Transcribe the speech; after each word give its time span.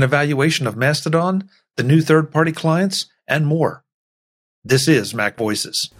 an 0.00 0.04
evaluation 0.04 0.66
of 0.66 0.78
Mastodon, 0.78 1.46
the 1.76 1.82
new 1.82 2.00
third 2.00 2.30
party 2.30 2.52
clients, 2.52 3.04
and 3.28 3.46
more. 3.46 3.84
This 4.64 4.88
is 4.88 5.12
Mac 5.12 5.36
Voices. 5.36 5.90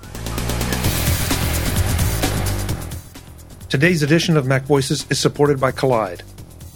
Today's 3.69 4.03
edition 4.03 4.39
of 4.39 4.47
Mac 4.47 4.63
Voices 4.63 5.05
is 5.11 5.19
supported 5.19 5.61
by 5.61 5.71
Kolide. 5.71 6.23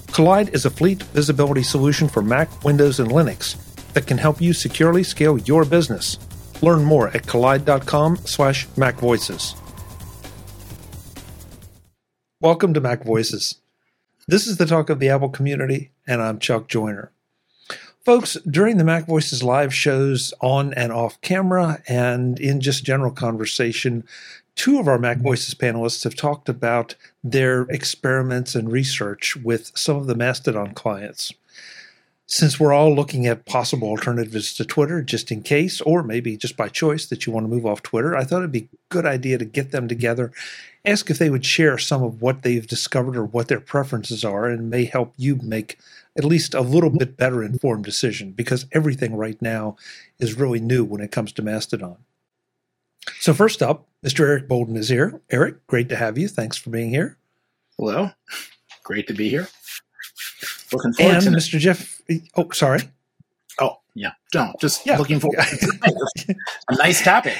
Kolide 0.08 0.52
is 0.52 0.66
a 0.66 0.70
fleet 0.70 1.02
visibility 1.14 1.62
solution 1.62 2.08
for 2.08 2.20
Mac, 2.20 2.62
Windows, 2.62 3.00
and 3.00 3.10
Linux 3.10 3.56
that 3.94 4.06
can 4.06 4.18
help 4.18 4.42
you 4.42 4.52
securely 4.52 5.02
scale 5.02 5.38
your 5.38 5.64
business. 5.64 6.18
Learn 6.60 6.84
more 6.84 7.08
at 7.08 7.22
kolide.com 7.22 8.18
slash 8.18 8.68
macvoices. 8.76 9.58
Welcome 12.42 12.74
to 12.74 12.82
Mac 12.82 13.02
Voices. 13.02 13.62
This 14.28 14.46
is 14.46 14.58
the 14.58 14.66
talk 14.66 14.90
of 14.90 15.00
the 15.00 15.08
Apple 15.08 15.30
community, 15.30 15.92
and 16.06 16.20
I'm 16.20 16.38
Chuck 16.38 16.68
Joiner. 16.68 17.13
Folks, 18.04 18.34
during 18.46 18.76
the 18.76 18.84
Mac 18.84 19.06
Voices 19.06 19.42
live 19.42 19.74
shows 19.74 20.34
on 20.42 20.74
and 20.74 20.92
off 20.92 21.18
camera 21.22 21.82
and 21.88 22.38
in 22.38 22.60
just 22.60 22.84
general 22.84 23.10
conversation, 23.10 24.04
two 24.56 24.78
of 24.78 24.86
our 24.86 24.98
Mac 24.98 25.18
Voices 25.18 25.54
panelists 25.54 26.04
have 26.04 26.14
talked 26.14 26.50
about 26.50 26.96
their 27.22 27.62
experiments 27.70 28.54
and 28.54 28.70
research 28.70 29.36
with 29.36 29.72
some 29.74 29.96
of 29.96 30.06
the 30.06 30.14
Mastodon 30.14 30.74
clients. 30.74 31.32
Since 32.26 32.58
we're 32.58 32.72
all 32.72 32.94
looking 32.94 33.26
at 33.26 33.44
possible 33.44 33.88
alternatives 33.88 34.54
to 34.54 34.64
Twitter, 34.64 35.02
just 35.02 35.30
in 35.30 35.42
case, 35.42 35.82
or 35.82 36.02
maybe 36.02 36.38
just 36.38 36.56
by 36.56 36.68
choice 36.68 37.06
that 37.06 37.26
you 37.26 37.32
want 37.32 37.44
to 37.44 37.50
move 37.50 37.66
off 37.66 37.82
Twitter, 37.82 38.16
I 38.16 38.24
thought 38.24 38.38
it'd 38.38 38.52
be 38.52 38.70
a 38.72 38.76
good 38.88 39.04
idea 39.04 39.36
to 39.36 39.44
get 39.44 39.72
them 39.72 39.88
together, 39.88 40.32
ask 40.86 41.10
if 41.10 41.18
they 41.18 41.28
would 41.28 41.44
share 41.44 41.76
some 41.76 42.02
of 42.02 42.22
what 42.22 42.42
they've 42.42 42.66
discovered 42.66 43.14
or 43.14 43.26
what 43.26 43.48
their 43.48 43.60
preferences 43.60 44.24
are, 44.24 44.46
and 44.46 44.70
may 44.70 44.86
help 44.86 45.12
you 45.18 45.36
make 45.36 45.78
at 46.16 46.24
least 46.24 46.54
a 46.54 46.62
little 46.62 46.88
bit 46.88 47.18
better 47.18 47.42
informed 47.42 47.84
decision 47.84 48.32
because 48.32 48.66
everything 48.72 49.14
right 49.16 49.40
now 49.42 49.76
is 50.18 50.38
really 50.38 50.60
new 50.60 50.82
when 50.82 51.02
it 51.02 51.12
comes 51.12 51.30
to 51.32 51.42
Mastodon. 51.42 51.98
So, 53.20 53.34
first 53.34 53.62
up, 53.62 53.86
Mr. 54.02 54.20
Eric 54.20 54.48
Bolden 54.48 54.76
is 54.76 54.88
here. 54.88 55.20
Eric, 55.30 55.66
great 55.66 55.90
to 55.90 55.96
have 55.96 56.16
you. 56.16 56.28
Thanks 56.28 56.56
for 56.56 56.70
being 56.70 56.88
here. 56.88 57.18
Hello. 57.76 58.12
Great 58.82 59.06
to 59.08 59.14
be 59.14 59.28
here. 59.28 59.48
Looking 60.74 60.92
forward 60.92 61.14
and 61.14 61.24
to 61.24 61.30
Mr. 61.30 61.58
Jeff. 61.58 62.00
Oh, 62.36 62.50
sorry. 62.50 62.80
Oh, 63.60 63.78
yeah. 63.94 64.12
No, 64.34 64.52
just 64.60 64.84
yeah. 64.86 64.98
looking 64.98 65.20
forward. 65.20 65.38
a 66.68 66.74
nice 66.76 67.02
topic. 67.02 67.36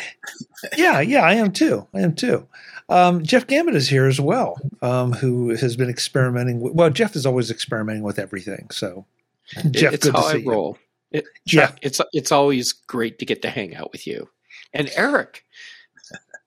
yeah, 0.76 1.00
yeah, 1.00 1.22
I 1.22 1.34
am 1.34 1.52
too. 1.52 1.86
I 1.92 2.00
am 2.00 2.14
too. 2.14 2.46
Um, 2.88 3.24
Jeff 3.24 3.46
Gamet 3.46 3.74
is 3.74 3.88
here 3.88 4.06
as 4.06 4.20
well, 4.20 4.60
um, 4.82 5.12
who 5.12 5.50
has 5.50 5.76
been 5.76 5.88
experimenting. 5.88 6.60
With, 6.60 6.74
well, 6.74 6.91
Jeff 6.91 7.16
is 7.16 7.26
always 7.26 7.50
experimenting 7.50 8.02
with 8.02 8.18
everything. 8.18 8.68
So, 8.70 9.06
Jeff, 9.70 9.94
it's 9.94 10.08
how 10.08 10.26
I 10.26 10.42
roll. 10.46 10.78
It, 11.10 11.24
Jeff, 11.46 11.72
yeah. 11.72 11.78
it's 11.82 12.00
it's 12.12 12.32
always 12.32 12.72
great 12.72 13.19
to 13.20 13.26
get 13.26 13.42
to 13.42 13.50
hang 13.50 13.74
out 13.74 13.91
with 13.92 14.06
you, 14.06 14.28
and 14.72 14.91
Eric. 14.96 15.44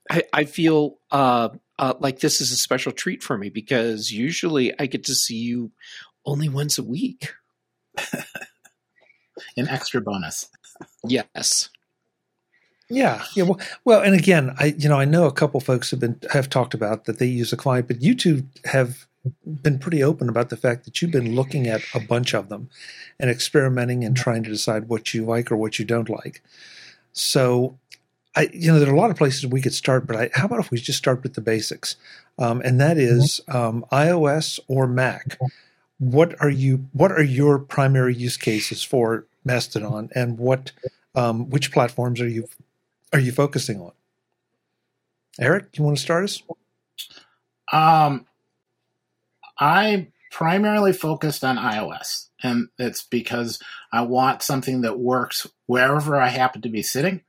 I, 0.10 0.24
I 0.32 0.44
feel 0.46 1.00
uh, 1.12 1.50
uh, 1.80 1.94
like 2.00 2.20
this 2.20 2.40
is 2.40 2.52
a 2.52 2.56
special 2.56 2.92
treat 2.92 3.22
for 3.22 3.38
me 3.38 3.50
because 3.50 4.10
usually 4.12 4.78
I 4.80 4.86
get 4.86 5.04
to 5.06 5.14
see 5.14 5.36
you 5.36 5.72
only 6.28 6.50
once 6.50 6.78
a 6.78 6.84
week. 6.84 7.34
An 9.58 9.68
extra 9.68 10.02
bonus. 10.02 10.50
Yes. 11.04 11.70
Yeah, 12.90 13.24
yeah. 13.36 13.44
Well, 13.44 13.60
well, 13.84 14.02
and 14.02 14.14
again, 14.14 14.56
I 14.60 14.76
you 14.78 14.88
know 14.88 15.00
I 15.00 15.06
know 15.06 15.26
a 15.26 15.32
couple 15.32 15.60
folks 15.60 15.92
have 15.92 16.00
been 16.00 16.20
have 16.32 16.50
talked 16.50 16.74
about 16.74 17.06
that 17.06 17.20
they 17.20 17.26
use 17.26 17.52
a 17.52 17.58
client, 17.58 17.88
but 17.88 18.02
you 18.02 18.16
two 18.16 18.46
have 18.66 19.08
been 19.46 19.78
pretty 19.78 20.02
open 20.02 20.30
about 20.30 20.50
the 20.50 20.58
fact 20.58 20.86
that 20.86 21.02
you've 21.02 21.12
been 21.12 21.36
looking 21.36 21.68
at 21.68 21.82
a 21.94 22.00
bunch 22.00 22.34
of 22.34 22.48
them 22.48 22.70
and 23.20 23.30
experimenting 23.30 24.06
and 24.06 24.16
trying 24.16 24.44
to 24.44 24.50
decide 24.50 24.88
what 24.88 25.14
you 25.14 25.26
like 25.26 25.52
or 25.52 25.58
what 25.58 25.80
you 25.80 25.84
don't 25.84 26.10
like. 26.10 26.42
So 27.12 27.78
I, 28.38 28.50
you 28.54 28.72
know, 28.72 28.80
there 28.80 28.90
are 28.90 28.96
a 28.96 29.00
lot 29.00 29.10
of 29.10 29.18
places 29.18 29.48
we 29.48 29.62
could 29.62 29.74
start, 29.74 30.06
but 30.06 30.16
I, 30.16 30.30
how 30.34 30.46
about 30.46 30.60
if 30.60 30.70
we 30.70 30.78
just 30.78 31.00
start 31.00 31.24
with 31.24 31.34
the 31.34 31.42
basics? 31.42 31.96
Um, 32.38 32.62
and 32.64 32.80
that 32.80 32.98
mm-hmm. 32.98 33.58
um, 33.58 33.86
iOS 33.92 34.60
or 34.68 34.88
Mac. 34.88 35.40
What 36.00 36.36
are 36.42 36.50
you? 36.50 36.88
What 36.94 37.12
are 37.12 37.24
your 37.24 37.60
primary 37.60 38.16
use 38.16 38.38
cases 38.38 38.84
for 38.84 39.26
Mastodon, 39.44 40.10
and 40.14 40.38
what, 40.38 40.72
um, 41.16 41.50
which 41.50 41.72
platforms 41.72 42.22
are 42.22 42.28
you 42.28 42.48
are 43.14 43.20
you 43.20 43.32
focusing 43.32 43.82
on? 43.82 43.92
Eric, 45.40 45.78
you 45.78 45.84
want 45.84 45.98
to 45.98 46.04
start 46.04 46.24
us? 46.26 46.44
Um, 47.72 48.26
I 49.60 50.08
primarily 50.32 50.94
focused 50.94 51.44
on 51.44 51.58
iOS, 51.58 52.28
and 52.44 52.68
it's 52.78 53.04
because 53.04 53.60
I 53.92 54.02
want 54.02 54.44
something 54.44 54.82
that 54.82 55.00
works 55.00 55.48
wherever 55.66 56.20
I 56.20 56.28
happen 56.28 56.62
to 56.62 56.70
be 56.70 56.84
sitting 56.84 57.22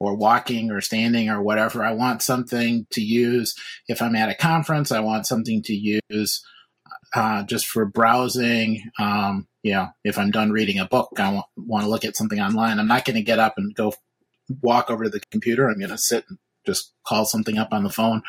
or 0.00 0.14
walking 0.14 0.70
or 0.70 0.80
standing 0.80 1.28
or 1.28 1.42
whatever. 1.42 1.84
I 1.84 1.92
want 1.92 2.22
something 2.22 2.86
to 2.90 3.00
use 3.00 3.54
if 3.86 4.00
I'm 4.00 4.16
at 4.16 4.30
a 4.30 4.34
conference. 4.34 4.90
I 4.90 5.00
want 5.00 5.26
something 5.26 5.62
to 5.64 6.00
use 6.10 6.44
uh, 7.14 7.42
just 7.44 7.66
for 7.66 7.84
browsing. 7.84 8.90
Um, 8.98 9.48
you 9.62 9.72
know, 9.72 9.88
if 10.04 10.18
I'm 10.18 10.30
done 10.30 10.52
reading 10.52 10.78
a 10.78 10.86
book, 10.86 11.10
I 11.18 11.32
want, 11.32 11.46
want 11.56 11.84
to 11.84 11.90
look 11.90 12.04
at 12.04 12.16
something 12.16 12.40
online. 12.40 12.78
I'm 12.78 12.88
not 12.88 13.04
going 13.04 13.16
to 13.16 13.22
get 13.22 13.38
up 13.38 13.54
and 13.56 13.74
go 13.74 13.92
walk 14.62 14.90
over 14.90 15.04
to 15.04 15.10
the 15.10 15.20
computer. 15.30 15.68
I'm 15.68 15.78
going 15.78 15.90
to 15.90 15.98
sit 15.98 16.24
and 16.28 16.38
just 16.66 16.92
call 17.06 17.24
something 17.24 17.58
up 17.58 17.72
on 17.72 17.84
the 17.84 17.90
phone 17.90 18.22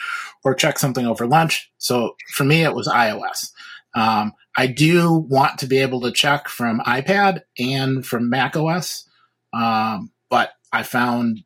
or 0.43 0.55
check 0.55 0.79
something 0.79 1.05
over 1.05 1.27
lunch. 1.27 1.71
So 1.77 2.15
for 2.33 2.43
me, 2.43 2.63
it 2.63 2.75
was 2.75 2.87
iOS. 2.87 3.51
Um, 3.93 4.33
I 4.57 4.67
do 4.67 5.11
want 5.11 5.59
to 5.59 5.67
be 5.67 5.79
able 5.79 6.01
to 6.01 6.11
check 6.11 6.47
from 6.47 6.79
iPad 6.81 7.41
and 7.59 8.05
from 8.05 8.29
Mac 8.29 8.55
OS, 8.55 9.07
um, 9.53 10.11
but 10.29 10.51
I 10.71 10.83
found 10.83 11.43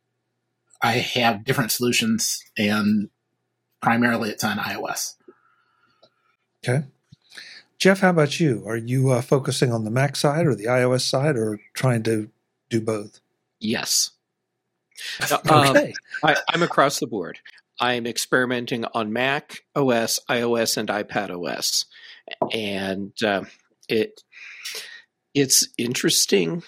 I 0.81 0.94
have 0.94 1.44
different 1.44 1.72
solutions, 1.72 2.44
and 2.57 3.09
primarily 3.81 4.29
it's 4.29 4.44
on 4.44 4.57
iOS. 4.57 5.16
Okay. 6.63 6.85
Jeff, 7.85 8.00
how 8.00 8.09
about 8.09 8.40
you? 8.40 8.63
Are 8.66 8.78
you 8.78 9.12
uh, 9.12 9.22
focusing 9.22 9.72
on 9.72 9.84
the 9.84 9.91
Mac 9.91 10.16
side 10.16 10.47
or 10.47 10.56
the 10.56 10.66
iOS 10.66 11.01
side, 11.01 11.35
or 11.35 11.59
trying 11.75 12.01
to 12.01 12.31
do 12.72 12.81
both? 12.81 13.19
Yes. 13.59 14.09
okay. 15.31 15.94
Um, 16.24 16.34
I, 16.34 16.35
am 16.51 16.63
across 16.63 17.00
the 17.00 17.06
board. 17.06 17.38
I'm 17.79 18.07
experimenting 18.07 18.85
on 18.95 19.13
Mac 19.13 19.59
OS, 19.75 20.19
iOS, 20.28 20.78
and 20.78 20.90
iPad 20.90 21.29
OS, 21.29 21.85
and 22.51 23.13
uh, 23.22 23.44
it 23.88 24.24
it's 25.35 25.68
interesting 25.78 26.63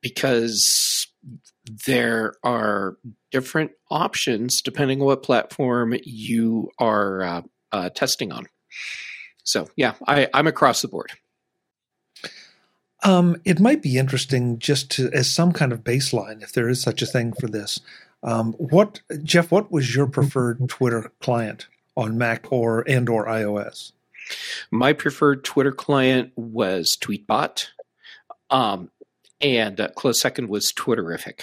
because 0.00 1.06
there 1.86 2.32
are 2.42 2.96
different 3.30 3.72
options 3.90 4.62
depending 4.62 5.02
on 5.02 5.06
what 5.06 5.22
platform 5.22 5.94
you 6.02 6.70
are 6.78 7.22
uh, 7.22 7.42
uh, 7.72 7.90
testing 7.90 8.32
on. 8.32 8.46
So, 9.44 9.68
yeah, 9.76 9.94
I, 10.06 10.28
I'm 10.34 10.46
across 10.46 10.82
the 10.82 10.88
board. 10.88 11.12
Um, 13.04 13.36
it 13.44 13.60
might 13.60 13.82
be 13.82 13.98
interesting 13.98 14.58
just 14.58 14.90
to, 14.92 15.10
as 15.12 15.32
some 15.32 15.52
kind 15.52 15.72
of 15.72 15.84
baseline, 15.84 16.42
if 16.42 16.52
there 16.52 16.68
is 16.68 16.80
such 16.80 17.02
a 17.02 17.06
thing 17.06 17.34
for 17.38 17.46
this. 17.46 17.80
Um, 18.22 18.54
what 18.54 19.02
Jeff? 19.22 19.50
What 19.50 19.70
was 19.70 19.94
your 19.94 20.06
preferred 20.06 20.66
Twitter 20.68 21.12
client 21.20 21.68
on 21.94 22.16
Mac 22.16 22.50
or 22.50 22.82
and 22.88 23.06
or 23.10 23.26
iOS? 23.26 23.92
My 24.70 24.94
preferred 24.94 25.44
Twitter 25.44 25.72
client 25.72 26.32
was 26.34 26.96
Tweetbot, 26.96 27.66
um, 28.48 28.90
and 29.42 29.78
uh, 29.78 29.88
close 29.88 30.18
second 30.18 30.48
was 30.48 30.72
Twitterrific. 30.72 31.42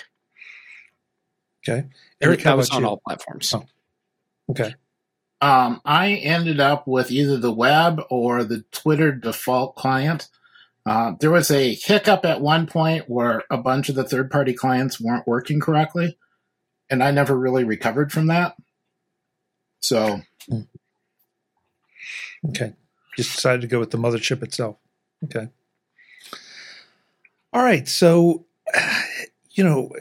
Okay. 1.63 1.88
Eric, 2.19 2.41
that 2.41 2.57
was 2.57 2.72
on 2.72 2.81
you? 2.81 2.88
all 2.88 3.01
platforms. 3.06 3.53
Oh. 3.53 3.63
Okay. 4.50 4.73
Um, 5.41 5.81
I 5.84 6.13
ended 6.13 6.59
up 6.59 6.88
with 6.88 7.12
either 7.12 7.38
the 7.38 7.52
web 7.52 8.02
or 8.09 8.44
the 8.44 8.63
Twitter 8.72 9.12
default 9.12 9.75
client. 9.75 10.29
Uh, 10.85 11.13
there 11.19 11.31
was 11.31 11.50
a 11.50 11.74
hiccup 11.74 12.25
at 12.25 12.41
one 12.41 12.67
point 12.67 13.09
where 13.09 13.43
a 13.49 13.58
bunch 13.58 13.90
of 13.90 13.96
the 13.96 14.03
third 14.03 14.29
party 14.29 14.53
clients 14.53 15.02
weren't 15.02 15.28
working 15.28 15.59
correctly, 15.59 16.17
and 16.90 17.03
I 17.03 17.11
never 17.11 17.38
really 17.38 17.64
recovered 17.64 18.11
from 18.11 18.28
that. 18.28 18.55
So. 19.82 20.22
Okay. 22.49 22.73
Just 23.16 23.35
decided 23.35 23.61
to 23.61 23.67
go 23.67 23.79
with 23.79 23.91
the 23.91 23.97
mothership 23.97 24.41
itself. 24.43 24.78
Okay. 25.26 25.49
All 27.53 27.64
right. 27.64 27.88
So, 27.88 28.46
you 29.52 29.64
know, 29.64 29.91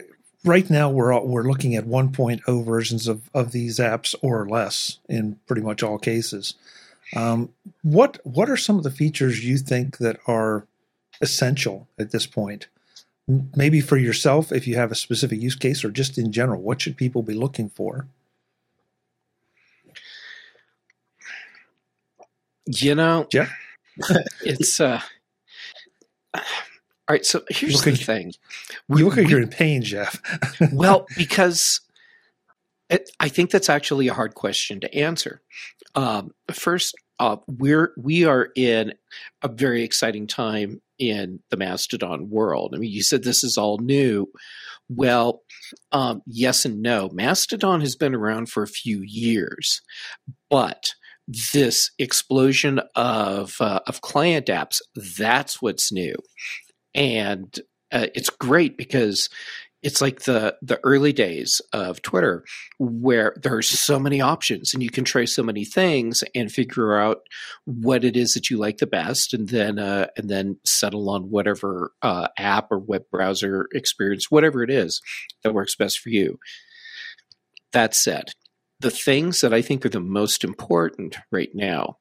right 0.43 0.69
now 0.69 0.89
we're 0.89 1.19
we're 1.21 1.43
looking 1.43 1.75
at 1.75 1.85
1.0 1.85 2.65
versions 2.65 3.07
of 3.07 3.29
of 3.33 3.51
these 3.51 3.79
apps 3.79 4.15
or 4.21 4.47
less 4.47 4.99
in 5.07 5.39
pretty 5.47 5.61
much 5.61 5.83
all 5.83 5.97
cases. 5.97 6.55
Um, 7.15 7.49
what 7.83 8.19
what 8.23 8.49
are 8.49 8.57
some 8.57 8.77
of 8.77 8.83
the 8.83 8.91
features 8.91 9.45
you 9.45 9.57
think 9.57 9.97
that 9.97 10.19
are 10.27 10.65
essential 11.21 11.87
at 11.99 12.11
this 12.11 12.25
point? 12.25 12.67
Maybe 13.55 13.81
for 13.81 13.97
yourself, 13.97 14.51
if 14.51 14.67
you 14.67 14.75
have 14.75 14.91
a 14.91 14.95
specific 14.95 15.39
use 15.39 15.55
case, 15.55 15.83
or 15.83 15.91
just 15.91 16.17
in 16.17 16.31
general, 16.31 16.61
what 16.61 16.81
should 16.81 16.97
people 16.97 17.21
be 17.21 17.33
looking 17.33 17.69
for? 17.69 18.07
You 22.65 22.95
know, 22.95 23.27
yeah, 23.31 23.49
it's 24.41 24.79
uh, 24.79 25.01
All 27.11 27.13
right, 27.13 27.25
so 27.25 27.43
here's 27.49 27.73
look 27.73 27.83
the 27.83 27.91
like, 27.91 27.99
thing. 27.99 28.33
We, 28.87 29.03
look 29.03 29.17
like 29.17 29.25
we, 29.25 29.31
you're 29.31 29.41
in 29.41 29.49
pain, 29.49 29.81
Jeff. 29.83 30.21
well, 30.71 31.07
because 31.17 31.81
it, 32.89 33.11
I 33.19 33.27
think 33.27 33.51
that's 33.51 33.69
actually 33.69 34.07
a 34.07 34.13
hard 34.13 34.33
question 34.33 34.79
to 34.79 34.95
answer. 34.95 35.41
Um, 35.93 36.31
first, 36.53 36.95
uh, 37.19 37.35
we're 37.49 37.91
we 37.97 38.23
are 38.23 38.47
in 38.55 38.93
a 39.41 39.49
very 39.49 39.83
exciting 39.83 40.25
time 40.25 40.81
in 40.99 41.41
the 41.49 41.57
Mastodon 41.57 42.29
world. 42.29 42.71
I 42.73 42.77
mean, 42.77 42.91
you 42.91 43.03
said 43.03 43.25
this 43.25 43.43
is 43.43 43.57
all 43.57 43.77
new. 43.79 44.27
Well, 44.87 45.41
um, 45.91 46.21
yes 46.25 46.63
and 46.63 46.81
no. 46.81 47.09
Mastodon 47.11 47.81
has 47.81 47.97
been 47.97 48.15
around 48.15 48.47
for 48.49 48.63
a 48.63 48.67
few 48.67 49.01
years, 49.05 49.81
but 50.49 50.91
this 51.27 51.91
explosion 51.99 52.79
of 52.95 53.57
uh, 53.59 53.81
of 53.85 53.99
client 53.99 54.45
apps 54.45 54.79
that's 55.19 55.61
what's 55.61 55.91
new, 55.91 56.15
and 56.93 57.59
uh, 57.91 58.07
it's 58.15 58.29
great 58.29 58.77
because 58.77 59.29
it's 59.83 60.01
like 60.01 60.21
the 60.21 60.55
the 60.61 60.79
early 60.83 61.11
days 61.11 61.61
of 61.73 62.01
Twitter 62.01 62.43
where 62.77 63.35
there 63.41 63.55
are 63.55 63.61
so 63.61 63.99
many 63.99 64.21
options 64.21 64.73
and 64.73 64.83
you 64.83 64.89
can 64.89 65.03
try 65.03 65.25
so 65.25 65.41
many 65.41 65.65
things 65.65 66.23
and 66.35 66.51
figure 66.51 66.97
out 66.97 67.21
what 67.65 68.03
it 68.03 68.15
is 68.15 68.33
that 68.33 68.49
you 68.49 68.57
like 68.57 68.77
the 68.77 68.87
best 68.87 69.33
and 69.33 69.49
then 69.49 69.79
uh, 69.79 70.07
and 70.15 70.29
then 70.29 70.57
settle 70.65 71.09
on 71.09 71.31
whatever 71.31 71.91
uh, 72.01 72.27
app 72.37 72.71
or 72.71 72.79
web 72.79 73.03
browser 73.11 73.67
experience 73.73 74.29
whatever 74.29 74.63
it 74.63 74.69
is 74.69 75.01
that 75.43 75.53
works 75.53 75.75
best 75.75 75.99
for 75.99 76.09
you. 76.09 76.37
That 77.71 77.95
said, 77.95 78.31
the 78.79 78.91
things 78.91 79.41
that 79.41 79.53
I 79.53 79.61
think 79.61 79.85
are 79.85 79.89
the 79.89 79.99
most 79.99 80.43
important 80.43 81.17
right 81.31 81.51
now 81.53 81.97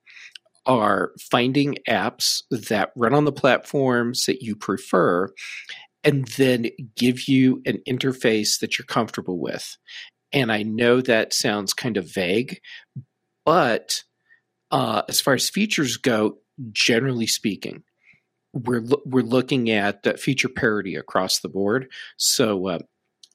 are 0.71 1.11
finding 1.31 1.77
apps 1.89 2.43
that 2.51 2.93
run 2.97 3.15
on 3.15 3.25
the 3.25 3.33
platforms 3.33 4.25
that 4.27 4.43
you 4.43 4.55
prefer 4.55 5.29
and 6.05 6.27
then 6.39 6.67
give 6.97 7.29
you 7.29 7.61
an 7.67 7.79
interface 7.89 8.61
that 8.61 8.79
you're 8.79 8.87
comfortable 8.87 9.39
with. 9.39 9.77
And 10.33 10.53
I 10.53 10.63
know 10.63 11.01
that 11.01 11.35
sounds 11.35 11.75
kind 11.75 11.97
of 11.97 12.13
vague, 12.13 12.61
but 13.45 14.03
uh, 14.71 15.03
as 15.09 15.21
far 15.21 15.35
as 15.35 15.51
features 15.51 15.97
go, 15.97 16.39
generally 16.71 17.27
speaking, 17.27 17.83
we're 18.53 18.81
lo- 18.81 19.03
we're 19.05 19.23
looking 19.23 19.71
at 19.71 20.21
feature 20.21 20.49
parity 20.49 20.95
across 20.95 21.41
the 21.41 21.49
board. 21.49 21.91
So, 22.17 22.69
uh, 22.69 22.79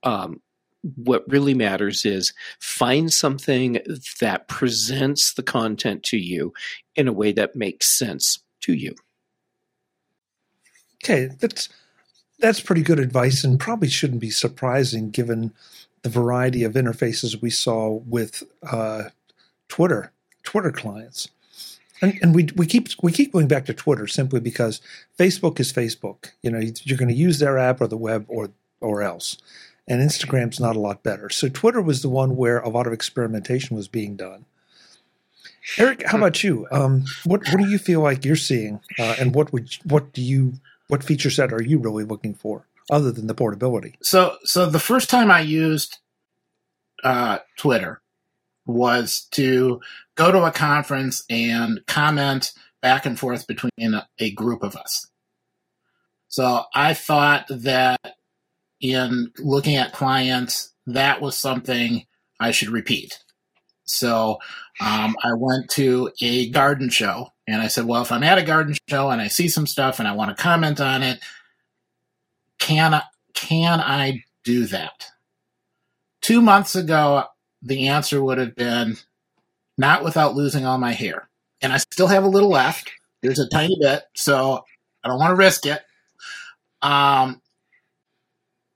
um, 0.03 0.41
what 0.95 1.23
really 1.27 1.53
matters 1.53 2.05
is 2.05 2.33
find 2.59 3.11
something 3.11 3.79
that 4.21 4.47
presents 4.47 5.33
the 5.33 5.43
content 5.43 6.03
to 6.03 6.17
you 6.17 6.53
in 6.95 7.07
a 7.07 7.13
way 7.13 7.31
that 7.31 7.55
makes 7.55 7.97
sense 7.97 8.39
to 8.61 8.73
you. 8.73 8.93
Okay, 11.03 11.29
that's 11.39 11.69
that's 12.39 12.59
pretty 12.59 12.81
good 12.81 12.99
advice 12.99 13.43
and 13.43 13.59
probably 13.59 13.87
shouldn't 13.87 14.19
be 14.19 14.29
surprising 14.29 15.09
given 15.09 15.53
the 16.01 16.09
variety 16.09 16.63
of 16.63 16.73
interfaces 16.73 17.41
we 17.41 17.49
saw 17.49 17.89
with 18.05 18.43
uh, 18.69 19.05
Twitter, 19.69 20.11
Twitter 20.43 20.71
clients. 20.71 21.29
And, 22.01 22.19
and 22.21 22.35
we 22.35 22.49
we 22.55 22.65
keep 22.65 22.89
we 23.01 23.11
keep 23.11 23.31
going 23.31 23.47
back 23.47 23.65
to 23.65 23.73
Twitter 23.73 24.05
simply 24.05 24.39
because 24.39 24.81
Facebook 25.17 25.59
is 25.59 25.71
Facebook. 25.71 26.31
You 26.41 26.51
know, 26.51 26.59
you're 26.83 26.97
going 26.97 27.09
to 27.09 27.15
use 27.15 27.39
their 27.39 27.57
app 27.57 27.81
or 27.81 27.87
the 27.87 27.97
web 27.97 28.25
or 28.27 28.51
or 28.81 29.01
else. 29.01 29.37
And 29.87 30.01
Instagram's 30.01 30.59
not 30.59 30.75
a 30.75 30.79
lot 30.79 31.03
better. 31.03 31.29
So 31.29 31.47
Twitter 31.47 31.81
was 31.81 32.01
the 32.01 32.09
one 32.09 32.35
where 32.35 32.59
a 32.59 32.69
lot 32.69 32.87
of 32.87 32.93
experimentation 32.93 33.75
was 33.75 33.87
being 33.87 34.15
done. 34.15 34.45
Eric, 35.77 36.03
how 36.07 36.17
about 36.17 36.43
you? 36.43 36.67
Um, 36.71 37.05
what 37.23 37.41
what 37.49 37.57
do 37.57 37.67
you 37.67 37.77
feel 37.77 38.01
like 38.01 38.23
you're 38.23 38.35
seeing, 38.35 38.81
uh, 38.99 39.15
and 39.19 39.33
what 39.33 39.51
would 39.51 39.67
what 39.83 40.13
do 40.13 40.21
you 40.21 40.53
what 40.87 41.03
feature 41.03 41.31
set 41.31 41.51
are 41.51 41.61
you 41.61 41.79
really 41.79 42.03
looking 42.03 42.33
for 42.33 42.65
other 42.91 43.11
than 43.11 43.27
the 43.27 43.33
portability? 43.33 43.95
So, 44.01 44.37
so 44.43 44.65
the 44.65 44.79
first 44.79 45.09
time 45.09 45.31
I 45.31 45.41
used 45.41 45.97
uh, 47.03 47.39
Twitter 47.57 48.01
was 48.65 49.27
to 49.31 49.81
go 50.15 50.31
to 50.31 50.43
a 50.43 50.51
conference 50.51 51.23
and 51.29 51.85
comment 51.87 52.51
back 52.81 53.05
and 53.05 53.19
forth 53.19 53.47
between 53.47 53.93
a, 53.93 54.07
a 54.19 54.31
group 54.31 54.63
of 54.63 54.75
us. 54.75 55.07
So 56.27 56.63
I 56.73 56.93
thought 56.93 57.45
that 57.49 58.14
in 58.93 59.31
looking 59.39 59.75
at 59.75 59.93
clients, 59.93 60.73
that 60.87 61.21
was 61.21 61.37
something 61.37 62.05
I 62.39 62.51
should 62.51 62.69
repeat. 62.69 63.19
So 63.85 64.39
um, 64.81 65.15
I 65.23 65.33
went 65.35 65.69
to 65.71 66.11
a 66.21 66.49
garden 66.49 66.89
show 66.89 67.29
and 67.47 67.61
I 67.61 67.67
said, 67.67 67.85
well, 67.85 68.01
if 68.01 68.11
I'm 68.11 68.23
at 68.23 68.37
a 68.37 68.43
garden 68.43 68.75
show 68.89 69.09
and 69.09 69.21
I 69.21 69.27
see 69.27 69.47
some 69.47 69.67
stuff 69.67 69.99
and 69.99 70.07
I 70.07 70.13
want 70.13 70.35
to 70.35 70.41
comment 70.41 70.81
on 70.81 71.03
it, 71.03 71.19
can 72.59 72.93
I, 72.93 73.03
can 73.33 73.79
I 73.79 74.23
do 74.43 74.65
that? 74.67 75.05
Two 76.21 76.41
months 76.41 76.75
ago, 76.75 77.25
the 77.61 77.87
answer 77.87 78.23
would 78.23 78.39
have 78.39 78.55
been 78.55 78.97
not 79.77 80.03
without 80.03 80.35
losing 80.35 80.65
all 80.65 80.77
my 80.77 80.93
hair. 80.93 81.29
And 81.61 81.71
I 81.71 81.77
still 81.77 82.07
have 82.07 82.23
a 82.23 82.29
little 82.29 82.49
left. 82.49 82.91
There's 83.21 83.39
a 83.39 83.49
tiny 83.49 83.77
bit, 83.79 84.03
so 84.15 84.63
I 85.03 85.07
don't 85.07 85.19
want 85.19 85.31
to 85.31 85.35
risk 85.35 85.65
it. 85.65 85.81
Um, 86.81 87.41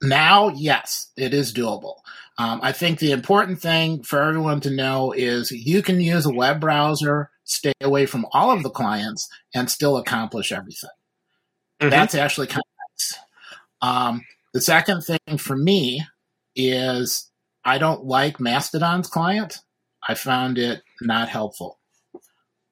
now, 0.01 0.49
yes, 0.49 1.11
it 1.17 1.33
is 1.33 1.53
doable. 1.53 1.95
Um, 2.37 2.59
I 2.63 2.71
think 2.71 2.99
the 2.99 3.11
important 3.11 3.61
thing 3.61 4.03
for 4.03 4.21
everyone 4.21 4.61
to 4.61 4.69
know 4.69 5.11
is 5.11 5.51
you 5.51 5.81
can 5.81 5.99
use 5.99 6.25
a 6.25 6.33
web 6.33 6.61
browser, 6.61 7.31
stay 7.43 7.73
away 7.81 8.05
from 8.05 8.25
all 8.31 8.51
of 8.51 8.63
the 8.63 8.69
clients, 8.69 9.27
and 9.53 9.69
still 9.69 9.97
accomplish 9.97 10.51
everything. 10.51 10.89
Mm-hmm. 11.81 11.89
That's 11.89 12.15
actually 12.15 12.47
kind 12.47 12.61
of 12.61 12.93
nice. 12.93 13.19
Um, 13.81 14.25
the 14.53 14.61
second 14.61 15.01
thing 15.01 15.37
for 15.37 15.57
me 15.57 16.05
is 16.55 17.29
I 17.65 17.77
don't 17.77 18.05
like 18.05 18.39
Mastodon's 18.39 19.07
client. 19.07 19.59
I 20.07 20.15
found 20.15 20.57
it 20.57 20.81
not 21.01 21.29
helpful 21.29 21.77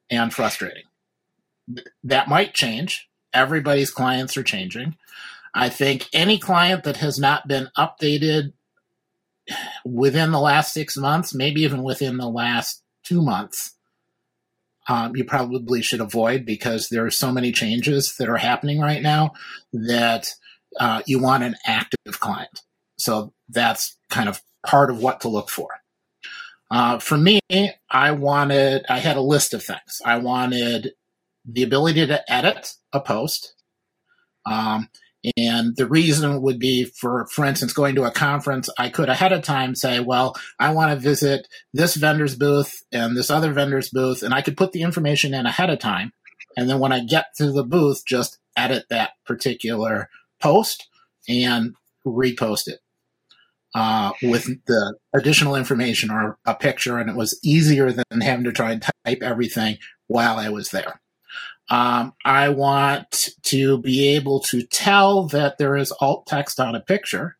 and 0.09 0.33
frustrating. 0.33 0.83
That 2.03 2.29
might 2.29 2.53
change. 2.53 3.09
Everybody's 3.33 3.91
clients 3.91 4.37
are 4.37 4.43
changing. 4.43 4.95
I 5.57 5.69
think 5.69 6.07
any 6.13 6.37
client 6.37 6.83
that 6.83 6.97
has 6.97 7.17
not 7.17 7.47
been 7.47 7.69
updated 7.75 8.53
within 9.83 10.31
the 10.31 10.39
last 10.39 10.71
six 10.71 10.95
months, 10.95 11.33
maybe 11.33 11.61
even 11.61 11.81
within 11.81 12.17
the 12.17 12.29
last 12.29 12.83
two 13.03 13.23
months, 13.23 13.73
um, 14.87 15.15
you 15.15 15.25
probably 15.25 15.81
should 15.81 15.99
avoid 15.99 16.45
because 16.45 16.89
there 16.89 17.03
are 17.03 17.11
so 17.11 17.31
many 17.31 17.51
changes 17.51 18.15
that 18.17 18.29
are 18.29 18.37
happening 18.37 18.79
right 18.79 19.01
now 19.01 19.31
that 19.73 20.29
uh, 20.79 21.01
you 21.07 21.19
want 21.19 21.43
an 21.43 21.55
active 21.65 22.19
client. 22.19 22.61
So 22.99 23.33
that's 23.49 23.97
kind 24.11 24.29
of 24.29 24.43
part 24.63 24.91
of 24.91 25.01
what 25.01 25.21
to 25.21 25.27
look 25.27 25.49
for. 25.49 25.69
Uh, 26.69 26.99
for 26.99 27.17
me, 27.17 27.39
I 27.89 28.11
wanted, 28.11 28.85
I 28.89 28.99
had 28.99 29.17
a 29.17 29.21
list 29.21 29.55
of 29.55 29.63
things. 29.63 30.03
I 30.05 30.17
wanted 30.17 30.91
the 31.45 31.63
ability 31.63 32.05
to 32.05 32.31
edit 32.31 32.75
a 32.93 32.99
post. 32.99 33.55
Um, 34.45 34.89
and 35.35 35.75
the 35.75 35.87
reason 35.87 36.41
would 36.41 36.59
be 36.59 36.85
for, 36.85 37.27
for 37.27 37.45
instance, 37.45 37.73
going 37.73 37.95
to 37.95 38.03
a 38.03 38.11
conference, 38.11 38.69
I 38.77 38.89
could 38.89 39.09
ahead 39.09 39.33
of 39.33 39.41
time 39.41 39.75
say, 39.75 39.99
well, 39.99 40.35
I 40.59 40.71
want 40.71 40.91
to 40.91 40.97
visit 40.97 41.47
this 41.73 41.95
vendor's 41.95 42.35
booth 42.35 42.83
and 42.91 43.17
this 43.17 43.29
other 43.29 43.51
vendor's 43.51 43.89
booth, 43.89 44.23
and 44.23 44.33
I 44.33 44.41
could 44.41 44.57
put 44.57 44.71
the 44.71 44.83
information 44.83 45.33
in 45.33 45.45
ahead 45.45 45.69
of 45.69 45.79
time. 45.79 46.13
And 46.55 46.69
then 46.69 46.79
when 46.79 46.91
I 46.91 47.03
get 47.03 47.27
to 47.37 47.51
the 47.51 47.63
booth, 47.63 48.03
just 48.05 48.39
edit 48.55 48.85
that 48.89 49.11
particular 49.25 50.09
post 50.41 50.87
and 51.27 51.75
repost 52.05 52.67
it 52.67 52.79
uh, 53.75 54.11
with 54.23 54.45
the 54.65 54.95
additional 55.13 55.55
information 55.55 56.09
or 56.09 56.37
a 56.45 56.55
picture. 56.55 56.97
And 56.97 57.09
it 57.09 57.15
was 57.15 57.39
easier 57.43 57.91
than 57.91 58.21
having 58.21 58.45
to 58.45 58.51
try 58.51 58.71
and 58.71 58.81
type 58.81 59.21
everything 59.21 59.77
while 60.07 60.37
I 60.37 60.49
was 60.49 60.69
there. 60.69 60.99
Um, 61.69 62.13
I 62.23 62.49
want 62.49 63.29
to 63.43 63.77
be 63.79 64.07
able 64.15 64.39
to 64.41 64.63
tell 64.63 65.27
that 65.27 65.57
there 65.57 65.75
is 65.75 65.91
alt 65.99 66.25
text 66.25 66.59
on 66.59 66.75
a 66.75 66.79
picture 66.79 67.37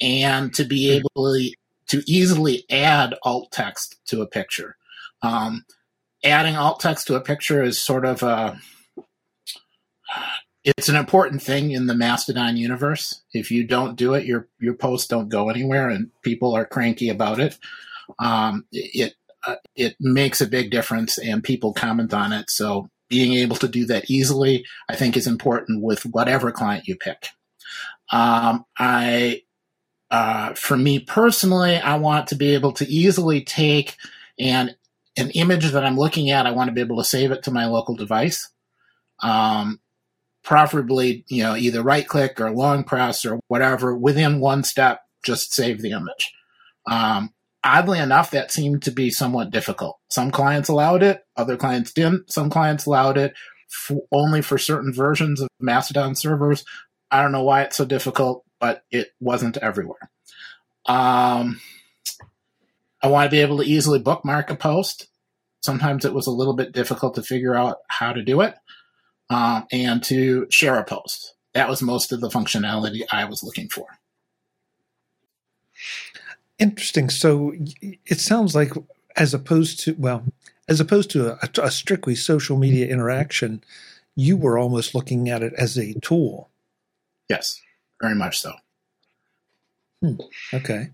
and 0.00 0.54
to 0.54 0.64
be 0.64 0.88
hmm. 0.88 0.98
able 0.98 1.50
to 1.88 2.02
easily 2.06 2.64
add 2.70 3.14
alt 3.22 3.50
text 3.50 3.96
to 4.06 4.22
a 4.22 4.26
picture. 4.26 4.76
Um, 5.22 5.64
adding 6.24 6.56
alt 6.56 6.80
text 6.80 7.06
to 7.08 7.16
a 7.16 7.20
picture 7.20 7.62
is 7.62 7.80
sort 7.80 8.04
of 8.04 8.22
a 8.22 8.60
it's 10.64 10.88
an 10.88 10.96
important 10.96 11.42
thing 11.42 11.70
in 11.70 11.86
the 11.86 11.94
Mastodon 11.94 12.56
universe. 12.56 13.22
If 13.32 13.50
you 13.50 13.64
don't 13.64 13.96
do 13.96 14.14
it, 14.14 14.26
your 14.26 14.48
your 14.60 14.74
posts 14.74 15.08
don't 15.08 15.28
go 15.28 15.48
anywhere, 15.48 15.88
and 15.88 16.10
people 16.22 16.54
are 16.54 16.66
cranky 16.66 17.08
about 17.08 17.40
it. 17.40 17.58
Um, 18.18 18.66
it 18.72 19.14
uh, 19.46 19.56
it 19.74 19.96
makes 20.00 20.40
a 20.40 20.46
big 20.46 20.70
difference, 20.70 21.18
and 21.18 21.42
people 21.42 21.72
comment 21.72 22.12
on 22.12 22.32
it. 22.32 22.50
So 22.50 22.90
being 23.08 23.34
able 23.34 23.56
to 23.56 23.68
do 23.68 23.86
that 23.86 24.10
easily, 24.10 24.64
I 24.88 24.96
think, 24.96 25.16
is 25.16 25.26
important 25.26 25.82
with 25.82 26.04
whatever 26.06 26.52
client 26.52 26.88
you 26.88 26.96
pick. 26.96 27.28
Um, 28.12 28.64
I, 28.78 29.42
uh, 30.10 30.54
for 30.54 30.76
me 30.76 30.98
personally, 30.98 31.76
I 31.76 31.96
want 31.96 32.28
to 32.28 32.34
be 32.34 32.54
able 32.54 32.72
to 32.72 32.88
easily 32.88 33.42
take 33.42 33.96
and 34.38 34.74
an 35.16 35.30
image 35.30 35.70
that 35.72 35.84
I'm 35.84 35.98
looking 35.98 36.30
at. 36.30 36.46
I 36.46 36.52
want 36.52 36.68
to 36.68 36.72
be 36.72 36.80
able 36.80 36.98
to 36.98 37.04
save 37.04 37.32
it 37.32 37.42
to 37.44 37.50
my 37.50 37.66
local 37.66 37.96
device. 37.96 38.48
Um, 39.20 39.80
preferably, 40.44 41.24
you 41.28 41.42
know, 41.42 41.56
either 41.56 41.82
right 41.82 42.06
click 42.06 42.40
or 42.40 42.50
long 42.50 42.84
press 42.84 43.24
or 43.24 43.40
whatever 43.48 43.96
within 43.96 44.40
one 44.40 44.62
step, 44.62 45.00
just 45.24 45.52
save 45.52 45.82
the 45.82 45.90
image. 45.90 46.32
Um, 46.86 47.34
oddly 47.64 47.98
enough, 47.98 48.30
that 48.30 48.50
seemed 48.50 48.82
to 48.82 48.90
be 48.90 49.10
somewhat 49.10 49.50
difficult. 49.50 49.98
Some 50.10 50.30
clients 50.30 50.68
allowed 50.68 51.02
it, 51.02 51.24
other 51.36 51.56
clients 51.56 51.92
didn't. 51.92 52.30
Some 52.32 52.50
clients 52.50 52.86
allowed 52.86 53.18
it 53.18 53.34
only 54.10 54.42
for 54.42 54.58
certain 54.58 54.92
versions 54.92 55.40
of 55.40 55.48
Mastodon 55.60 56.14
servers. 56.14 56.64
I 57.10 57.22
don't 57.22 57.32
know 57.32 57.42
why 57.42 57.62
it's 57.62 57.76
so 57.76 57.84
difficult, 57.84 58.44
but 58.60 58.84
it 58.90 59.08
wasn't 59.20 59.56
everywhere. 59.58 60.10
Um, 60.86 61.60
I 63.02 63.08
want 63.08 63.26
to 63.26 63.30
be 63.30 63.40
able 63.40 63.58
to 63.58 63.64
easily 63.64 63.98
bookmark 63.98 64.50
a 64.50 64.56
post. 64.56 65.08
Sometimes 65.62 66.04
it 66.04 66.14
was 66.14 66.26
a 66.26 66.32
little 66.32 66.54
bit 66.54 66.72
difficult 66.72 67.14
to 67.16 67.22
figure 67.22 67.54
out 67.54 67.78
how 67.88 68.12
to 68.12 68.22
do 68.22 68.40
it 68.40 68.54
um, 69.30 69.66
and 69.70 70.02
to 70.04 70.46
share 70.50 70.78
a 70.78 70.84
post. 70.84 71.34
That 71.54 71.68
was 71.68 71.82
most 71.82 72.12
of 72.12 72.20
the 72.20 72.28
functionality 72.28 73.02
I 73.10 73.24
was 73.24 73.42
looking 73.42 73.68
for. 73.68 73.97
Interesting. 76.58 77.08
So 77.10 77.54
it 78.06 78.20
sounds 78.20 78.54
like, 78.54 78.72
as 79.16 79.32
opposed 79.34 79.80
to, 79.80 79.94
well, 79.98 80.24
as 80.68 80.80
opposed 80.80 81.10
to 81.10 81.32
a, 81.42 81.62
a 81.62 81.70
strictly 81.70 82.14
social 82.14 82.58
media 82.58 82.86
interaction, 82.86 83.62
you 84.16 84.36
were 84.36 84.58
almost 84.58 84.94
looking 84.94 85.28
at 85.28 85.42
it 85.42 85.54
as 85.54 85.78
a 85.78 85.94
tool. 86.00 86.50
Yes, 87.28 87.60
very 88.00 88.14
much 88.14 88.40
so. 88.40 88.52
Hmm. 90.02 90.14
Okay. 90.52 90.90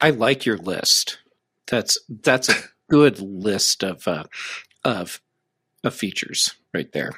I 0.00 0.10
like 0.10 0.44
your 0.44 0.58
list. 0.58 1.18
That's 1.66 1.98
that's 2.08 2.48
a 2.48 2.56
good 2.90 3.20
list 3.20 3.82
of 3.82 4.06
uh, 4.06 4.24
of 4.84 5.20
of 5.82 5.94
features 5.94 6.54
right 6.74 6.90
there. 6.92 7.12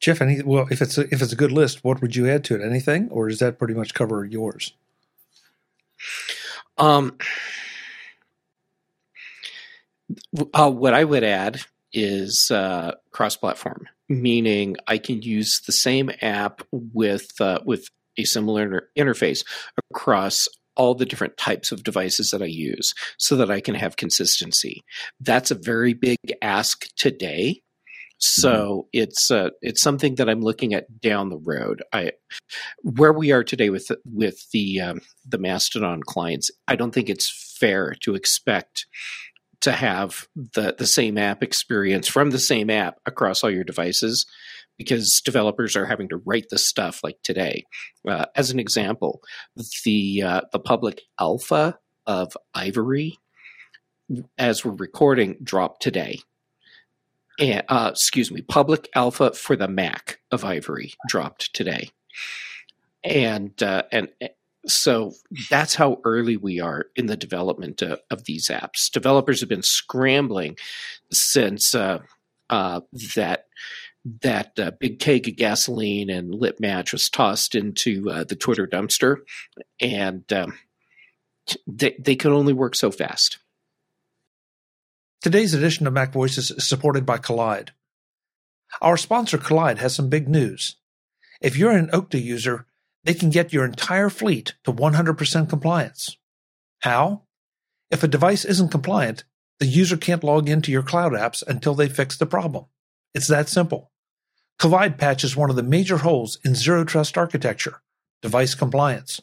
Jeff, 0.00 0.20
any 0.20 0.42
well, 0.42 0.66
if 0.70 0.80
it's 0.80 0.98
a, 0.98 1.02
if 1.12 1.22
it's 1.22 1.32
a 1.32 1.36
good 1.36 1.52
list, 1.52 1.82
what 1.82 2.00
would 2.00 2.14
you 2.14 2.28
add 2.28 2.44
to 2.44 2.54
it? 2.54 2.62
Anything, 2.62 3.08
or 3.10 3.28
does 3.28 3.40
that 3.40 3.58
pretty 3.58 3.74
much 3.74 3.94
cover 3.94 4.24
yours? 4.24 4.74
Um, 6.76 7.16
uh, 10.54 10.70
what 10.70 10.94
I 10.94 11.04
would 11.04 11.24
add 11.24 11.60
is 11.92 12.50
uh, 12.50 12.92
cross-platform, 13.10 13.88
meaning 14.08 14.76
I 14.86 14.98
can 14.98 15.22
use 15.22 15.60
the 15.66 15.72
same 15.72 16.10
app 16.22 16.62
with 16.72 17.40
uh, 17.40 17.60
with 17.64 17.88
a 18.16 18.24
similar 18.24 18.62
inter- 18.62 18.88
interface 18.96 19.44
across 19.90 20.48
all 20.76 20.94
the 20.94 21.06
different 21.06 21.36
types 21.36 21.72
of 21.72 21.82
devices 21.82 22.30
that 22.30 22.42
I 22.42 22.46
use, 22.46 22.94
so 23.16 23.36
that 23.36 23.50
I 23.50 23.60
can 23.60 23.74
have 23.74 23.96
consistency. 23.96 24.84
That's 25.20 25.50
a 25.50 25.56
very 25.56 25.92
big 25.92 26.18
ask 26.40 26.86
today 26.94 27.62
so 28.18 28.50
mm-hmm. 28.50 28.88
it's 28.92 29.30
uh, 29.30 29.50
it's 29.62 29.80
something 29.80 30.16
that 30.16 30.28
I'm 30.28 30.40
looking 30.40 30.74
at 30.74 31.00
down 31.00 31.30
the 31.30 31.38
road. 31.38 31.82
I 31.92 32.12
where 32.82 33.12
we 33.12 33.30
are 33.32 33.44
today 33.44 33.70
with 33.70 33.90
with 34.04 34.50
the 34.52 34.80
um, 34.80 35.00
the 35.26 35.38
Mastodon 35.38 36.02
clients, 36.02 36.50
I 36.66 36.76
don't 36.76 36.92
think 36.92 37.08
it's 37.08 37.56
fair 37.58 37.94
to 38.00 38.14
expect 38.14 38.86
to 39.60 39.72
have 39.72 40.26
the 40.34 40.74
the 40.76 40.86
same 40.86 41.16
app 41.16 41.42
experience 41.42 42.08
from 42.08 42.30
the 42.30 42.38
same 42.40 42.70
app 42.70 42.98
across 43.06 43.44
all 43.44 43.50
your 43.50 43.64
devices 43.64 44.26
because 44.76 45.20
developers 45.24 45.76
are 45.76 45.86
having 45.86 46.08
to 46.08 46.22
write 46.24 46.46
this 46.50 46.66
stuff 46.66 47.00
like 47.04 47.18
today. 47.22 47.64
Uh, 48.06 48.26
as 48.36 48.50
an 48.50 48.58
example, 48.58 49.20
the 49.84 50.22
uh, 50.22 50.40
the 50.52 50.60
public 50.60 51.02
alpha 51.20 51.78
of 52.04 52.36
Ivory, 52.52 53.18
as 54.36 54.64
we're 54.64 54.72
recording, 54.72 55.36
dropped 55.42 55.82
today 55.82 56.18
uh, 57.38 57.90
excuse 57.92 58.30
me, 58.30 58.42
public 58.42 58.88
alpha 58.94 59.32
for 59.32 59.56
the 59.56 59.68
Mac 59.68 60.20
of 60.30 60.44
Ivory 60.44 60.94
dropped 61.08 61.54
today, 61.54 61.90
and 63.04 63.60
uh, 63.62 63.84
and 63.92 64.08
eh, 64.20 64.28
so 64.66 65.12
that's 65.50 65.74
how 65.74 66.00
early 66.04 66.36
we 66.36 66.60
are 66.60 66.86
in 66.96 67.06
the 67.06 67.16
development 67.16 67.80
of, 67.82 68.00
of 68.10 68.24
these 68.24 68.48
apps. 68.48 68.90
Developers 68.92 69.40
have 69.40 69.48
been 69.48 69.62
scrambling 69.62 70.56
since 71.12 71.74
uh, 71.74 72.00
uh 72.50 72.80
that 73.14 73.46
that 74.22 74.58
uh, 74.58 74.70
big 74.78 74.98
keg 74.98 75.28
of 75.28 75.36
gasoline 75.36 76.10
and 76.10 76.34
lit 76.34 76.60
match 76.60 76.92
was 76.92 77.08
tossed 77.08 77.54
into 77.54 78.10
uh, 78.10 78.24
the 78.24 78.36
Twitter 78.36 78.66
dumpster, 78.66 79.18
and 79.80 80.30
um, 80.32 80.58
they 81.66 81.94
they 81.98 82.16
can 82.16 82.32
only 82.32 82.52
work 82.52 82.74
so 82.74 82.90
fast. 82.90 83.38
Today's 85.20 85.52
edition 85.52 85.84
of 85.88 85.92
Mac 85.92 86.12
Voices 86.12 86.52
is 86.52 86.68
supported 86.68 87.04
by 87.04 87.18
Kolide. 87.18 87.70
Our 88.80 88.96
sponsor 88.96 89.36
Kolide 89.36 89.78
has 89.78 89.92
some 89.92 90.08
big 90.08 90.28
news. 90.28 90.76
If 91.40 91.56
you're 91.56 91.72
an 91.72 91.88
Okta 91.88 92.22
user, 92.22 92.66
they 93.02 93.14
can 93.14 93.28
get 93.28 93.52
your 93.52 93.64
entire 93.64 94.10
fleet 94.10 94.54
to 94.62 94.72
100% 94.72 95.48
compliance. 95.48 96.16
How? 96.82 97.22
If 97.90 98.04
a 98.04 98.08
device 98.08 98.44
isn't 98.44 98.70
compliant, 98.70 99.24
the 99.58 99.66
user 99.66 99.96
can't 99.96 100.22
log 100.22 100.48
into 100.48 100.70
your 100.70 100.84
cloud 100.84 101.14
apps 101.14 101.42
until 101.44 101.74
they 101.74 101.88
fix 101.88 102.16
the 102.16 102.24
problem. 102.24 102.66
It's 103.12 103.26
that 103.26 103.48
simple. 103.48 103.90
Kolide 104.60 104.98
patches 104.98 105.34
one 105.34 105.50
of 105.50 105.56
the 105.56 105.64
major 105.64 105.98
holes 105.98 106.38
in 106.44 106.54
zero 106.54 106.84
trust 106.84 107.18
architecture, 107.18 107.82
device 108.22 108.54
compliance. 108.54 109.20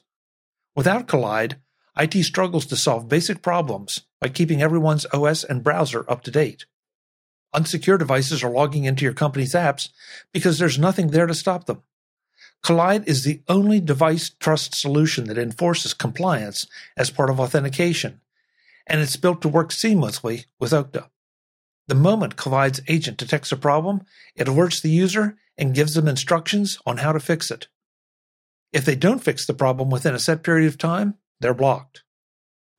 Without 0.76 1.08
Kolide, 1.08 1.54
IT 1.98 2.22
struggles 2.26 2.66
to 2.66 2.76
solve 2.76 3.08
basic 3.08 3.42
problems 3.42 4.02
by 4.26 4.30
keeping 4.30 4.60
everyone's 4.60 5.06
OS 5.14 5.44
and 5.44 5.64
browser 5.64 6.04
up 6.10 6.24
to 6.24 6.32
date. 6.32 6.66
Unsecure 7.54 8.00
devices 8.00 8.44
are 8.44 8.50
logging 8.50 8.86
into 8.86 9.04
your 9.06 9.14
company's 9.14 9.54
apps 9.54 9.90
because 10.34 10.58
there's 10.58 10.80
nothing 10.80 11.12
there 11.12 11.28
to 11.28 11.34
stop 11.36 11.68
them. 11.68 11.84
Kolide 12.64 13.08
is 13.08 13.24
the 13.24 13.44
only 13.48 13.80
device 13.80 14.32
trust 14.40 14.74
solution 14.74 15.26
that 15.26 15.38
enforces 15.38 15.94
compliance 15.94 16.66
as 16.98 17.12
part 17.12 17.30
of 17.30 17.40
authentication, 17.40 18.20
and 18.88 19.00
it's 19.00 19.16
built 19.16 19.44
to 19.44 19.48
work 19.48 19.70
seamlessly 19.70 20.46
with 20.60 20.72
Okta. 20.72 21.08
The 21.88 21.94
moment 21.94 22.36
Kolide's 22.36 22.82
agent 22.88 23.18
detects 23.18 23.52
a 23.52 23.58
problem, 23.58 24.06
it 24.36 24.48
alerts 24.48 24.82
the 24.82 24.90
user 24.90 25.38
and 25.56 25.76
gives 25.76 25.94
them 25.94 26.08
instructions 26.08 26.80
on 26.84 26.98
how 26.98 27.12
to 27.12 27.20
fix 27.20 27.52
it. 27.52 27.68
If 28.74 28.86
they 28.86 28.96
don't 28.96 29.24
fix 29.24 29.46
the 29.46 29.54
problem 29.54 29.92
within 29.92 30.16
a 30.16 30.20
set 30.20 30.42
period 30.42 30.66
of 30.66 30.80
time, 30.80 31.14
they're 31.40 31.54
blocked. 31.54 32.02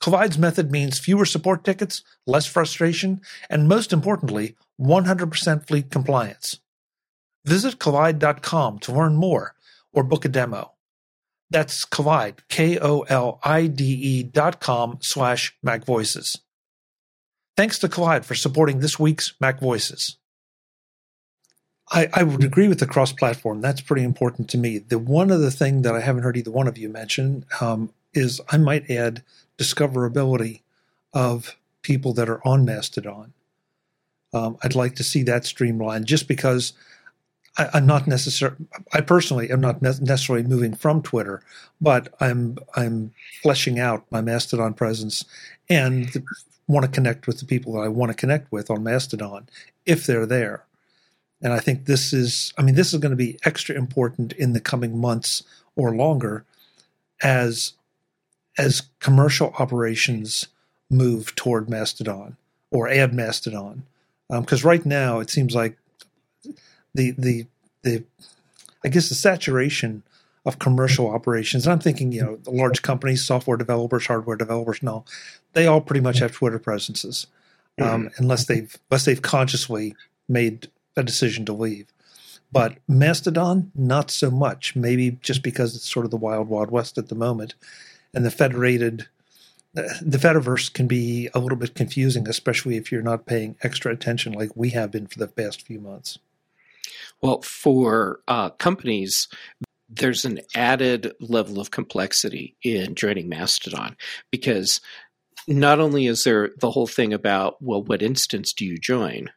Kolide's 0.06 0.38
method 0.38 0.70
means 0.70 1.00
fewer 1.00 1.24
support 1.24 1.64
tickets, 1.64 2.04
less 2.28 2.46
frustration, 2.46 3.20
and 3.50 3.66
most 3.66 3.92
importantly, 3.92 4.54
100% 4.80 5.66
fleet 5.66 5.90
compliance. 5.90 6.60
Visit 7.44 7.80
kolide.com 7.80 8.78
to 8.78 8.92
learn 8.92 9.16
more 9.16 9.56
or 9.92 10.04
book 10.04 10.24
a 10.24 10.28
demo. 10.28 10.74
That's 11.50 11.84
Kolide, 11.84 12.38
K-O-L-I-D-E 12.48 14.22
dot 14.22 14.60
com 14.60 14.98
slash 15.00 15.56
Mac 15.60 15.84
Voices. 15.84 16.38
Thanks 17.56 17.80
to 17.80 17.88
Kolide 17.88 18.24
for 18.24 18.36
supporting 18.36 18.78
this 18.78 19.00
week's 19.00 19.34
Mac 19.40 19.58
Voices. 19.58 20.18
I, 21.90 22.08
I 22.12 22.22
would 22.22 22.44
agree 22.44 22.68
with 22.68 22.78
the 22.78 22.86
cross-platform. 22.86 23.60
That's 23.60 23.80
pretty 23.80 24.04
important 24.04 24.50
to 24.50 24.58
me. 24.58 24.78
The 24.78 25.00
one 25.00 25.32
other 25.32 25.50
thing 25.50 25.82
that 25.82 25.96
I 25.96 26.00
haven't 26.00 26.22
heard 26.22 26.36
either 26.36 26.52
one 26.52 26.68
of 26.68 26.78
you 26.78 26.88
mention 26.88 27.44
um, 27.60 27.92
is 28.16 28.40
I 28.48 28.56
might 28.56 28.90
add 28.90 29.22
discoverability 29.58 30.60
of 31.12 31.56
people 31.82 32.12
that 32.14 32.28
are 32.28 32.46
on 32.46 32.64
Mastodon. 32.64 33.32
Um, 34.32 34.58
I'd 34.62 34.74
like 34.74 34.96
to 34.96 35.04
see 35.04 35.22
that 35.24 35.46
streamlined 35.46 36.06
just 36.06 36.28
because 36.28 36.72
I, 37.56 37.78
am 37.78 37.86
not 37.86 38.06
necessarily, 38.06 38.66
I 38.92 39.00
personally 39.00 39.50
am 39.50 39.60
not 39.60 39.80
necessarily 39.80 40.46
moving 40.46 40.74
from 40.74 41.00
Twitter, 41.00 41.42
but 41.80 42.12
I'm, 42.20 42.58
I'm 42.74 43.12
fleshing 43.42 43.78
out 43.78 44.04
my 44.10 44.20
Mastodon 44.20 44.74
presence 44.74 45.24
and 45.70 46.24
want 46.68 46.84
to 46.84 46.90
connect 46.90 47.26
with 47.26 47.38
the 47.38 47.46
people 47.46 47.74
that 47.74 47.80
I 47.80 47.88
want 47.88 48.10
to 48.10 48.16
connect 48.16 48.52
with 48.52 48.70
on 48.70 48.82
Mastodon 48.82 49.48
if 49.86 50.06
they're 50.06 50.26
there. 50.26 50.64
And 51.42 51.52
I 51.52 51.60
think 51.60 51.84
this 51.84 52.12
is, 52.12 52.52
I 52.58 52.62
mean, 52.62 52.74
this 52.74 52.92
is 52.92 52.98
going 52.98 53.10
to 53.10 53.16
be 53.16 53.38
extra 53.44 53.74
important 53.74 54.32
in 54.32 54.52
the 54.52 54.60
coming 54.60 54.98
months 54.98 55.42
or 55.76 55.94
longer 55.94 56.44
as 57.22 57.72
as 58.58 58.82
commercial 59.00 59.54
operations 59.58 60.48
move 60.90 61.34
toward 61.34 61.68
Mastodon 61.68 62.36
or 62.70 62.88
add 62.88 63.14
Mastodon, 63.14 63.84
because 64.28 64.64
um, 64.64 64.68
right 64.68 64.84
now 64.84 65.20
it 65.20 65.30
seems 65.30 65.54
like 65.54 65.76
the 66.94 67.12
the 67.12 67.46
the 67.82 68.04
I 68.84 68.88
guess 68.88 69.08
the 69.08 69.14
saturation 69.14 70.02
of 70.44 70.58
commercial 70.58 71.10
operations. 71.10 71.66
And 71.66 71.72
I'm 71.72 71.80
thinking, 71.80 72.12
you 72.12 72.22
know, 72.22 72.36
the 72.36 72.52
large 72.52 72.82
companies, 72.82 73.24
software 73.24 73.56
developers, 73.56 74.06
hardware 74.06 74.36
developers, 74.36 74.82
no, 74.82 75.04
they 75.54 75.66
all 75.66 75.80
pretty 75.80 76.00
much 76.00 76.20
have 76.20 76.32
Twitter 76.32 76.60
presences, 76.60 77.26
um, 77.80 78.04
mm-hmm. 78.04 78.22
unless 78.22 78.46
they've 78.46 78.76
unless 78.90 79.04
they've 79.04 79.22
consciously 79.22 79.94
made 80.28 80.68
a 80.96 81.02
decision 81.02 81.44
to 81.46 81.52
leave. 81.52 81.86
But 82.52 82.78
Mastodon, 82.88 83.72
not 83.74 84.10
so 84.10 84.30
much. 84.30 84.76
Maybe 84.76 85.18
just 85.20 85.42
because 85.42 85.74
it's 85.74 85.90
sort 85.90 86.04
of 86.04 86.10
the 86.10 86.16
wild, 86.16 86.48
wild 86.48 86.70
west 86.70 86.96
at 86.96 87.08
the 87.08 87.14
moment 87.14 87.54
and 88.16 88.24
the 88.24 88.30
federated 88.30 89.06
the 89.74 90.16
Fediverse 90.16 90.72
can 90.72 90.86
be 90.86 91.28
a 91.34 91.38
little 91.38 91.58
bit 91.58 91.74
confusing, 91.74 92.26
especially 92.30 92.78
if 92.78 92.90
you're 92.90 93.02
not 93.02 93.26
paying 93.26 93.56
extra 93.62 93.92
attention 93.92 94.32
like 94.32 94.56
we 94.56 94.70
have 94.70 94.90
been 94.90 95.06
for 95.06 95.18
the 95.18 95.28
past 95.28 95.66
few 95.66 95.78
months. 95.80 96.18
Well, 97.20 97.42
for 97.42 98.20
uh, 98.26 98.50
companies, 98.50 99.28
there's 99.90 100.24
an 100.24 100.40
added 100.54 101.12
level 101.20 101.60
of 101.60 101.72
complexity 101.72 102.56
in 102.62 102.94
joining 102.94 103.28
Mastodon 103.28 103.98
because 104.30 104.80
not 105.46 105.78
only 105.78 106.06
is 106.06 106.24
there 106.24 106.52
the 106.58 106.70
whole 106.70 106.86
thing 106.86 107.12
about, 107.12 107.62
well, 107.62 107.82
what 107.82 108.00
instance 108.00 108.54
do 108.54 108.64
you 108.64 108.78
join? 108.78 109.28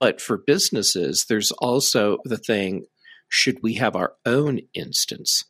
But 0.00 0.22
for 0.22 0.38
businesses, 0.38 1.26
there's 1.28 1.52
also 1.52 2.16
the 2.24 2.38
thing 2.38 2.86
should 3.28 3.62
we 3.62 3.74
have 3.74 3.94
our 3.94 4.14
own 4.24 4.60
instance? 4.72 5.44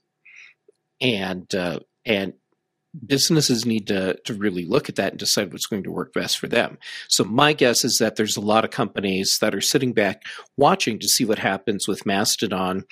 And, 1.00 1.54
uh, 1.54 1.78
and 2.04 2.34
businesses 3.06 3.66
need 3.66 3.88
to, 3.88 4.16
to 4.24 4.34
really 4.34 4.64
look 4.64 4.88
at 4.88 4.96
that 4.96 5.12
and 5.12 5.18
decide 5.18 5.52
what's 5.52 5.66
going 5.66 5.82
to 5.82 5.90
work 5.90 6.12
best 6.12 6.38
for 6.38 6.46
them. 6.46 6.78
So 7.08 7.24
my 7.24 7.52
guess 7.52 7.84
is 7.84 7.98
that 7.98 8.16
there's 8.16 8.36
a 8.36 8.40
lot 8.40 8.64
of 8.64 8.70
companies 8.70 9.38
that 9.40 9.54
are 9.54 9.60
sitting 9.60 9.92
back 9.92 10.22
watching 10.56 10.98
to 11.00 11.08
see 11.08 11.24
what 11.24 11.38
happens 11.38 11.88
with 11.88 12.06
Mastodon 12.06 12.84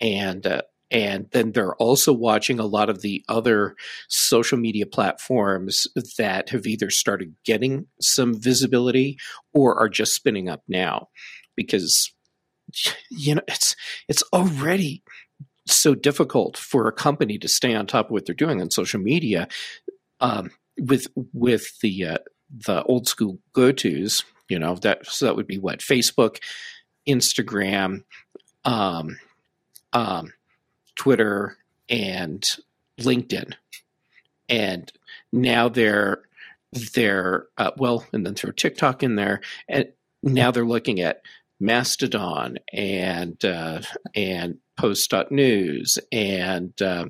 and 0.00 0.46
uh, 0.46 0.62
and 0.92 1.28
then 1.30 1.52
they're 1.52 1.76
also 1.76 2.12
watching 2.12 2.58
a 2.58 2.66
lot 2.66 2.90
of 2.90 3.00
the 3.00 3.24
other 3.28 3.76
social 4.08 4.58
media 4.58 4.86
platforms 4.86 5.86
that 6.18 6.50
have 6.50 6.66
either 6.66 6.90
started 6.90 7.34
getting 7.44 7.86
some 8.00 8.34
visibility 8.40 9.16
or 9.54 9.78
are 9.78 9.88
just 9.88 10.14
spinning 10.14 10.48
up 10.48 10.62
now 10.66 11.06
because 11.56 12.12
you 13.10 13.34
know 13.34 13.42
it's 13.48 13.76
it's 14.08 14.22
already 14.32 15.02
so 15.74 15.94
difficult 15.94 16.56
for 16.56 16.88
a 16.88 16.92
company 16.92 17.38
to 17.38 17.48
stay 17.48 17.74
on 17.74 17.86
top 17.86 18.06
of 18.06 18.12
what 18.12 18.26
they're 18.26 18.34
doing 18.34 18.60
on 18.60 18.70
social 18.70 19.00
media 19.00 19.48
um, 20.20 20.50
with 20.78 21.06
with 21.32 21.78
the 21.80 22.06
uh, 22.06 22.18
the 22.50 22.82
old 22.84 23.08
school 23.08 23.38
go 23.52 23.72
tos. 23.72 24.24
You 24.48 24.58
know 24.58 24.74
that 24.76 25.06
so 25.06 25.26
that 25.26 25.36
would 25.36 25.46
be 25.46 25.58
what 25.58 25.80
Facebook, 25.80 26.38
Instagram, 27.08 28.04
um, 28.64 29.18
um, 29.92 30.32
Twitter, 30.96 31.56
and 31.88 32.44
LinkedIn, 32.98 33.54
and 34.48 34.92
now 35.32 35.68
they're 35.68 36.22
they're 36.94 37.46
uh, 37.58 37.70
well, 37.76 38.06
and 38.12 38.26
then 38.26 38.34
throw 38.34 38.50
TikTok 38.50 39.02
in 39.02 39.16
there, 39.16 39.40
and 39.68 39.88
now 40.22 40.50
they're 40.50 40.64
looking 40.66 41.00
at 41.00 41.22
Mastodon 41.60 42.58
and 42.72 43.42
uh, 43.44 43.82
and 44.14 44.58
Post.news 44.80 45.98
and 46.10 46.80
uh, 46.80 47.06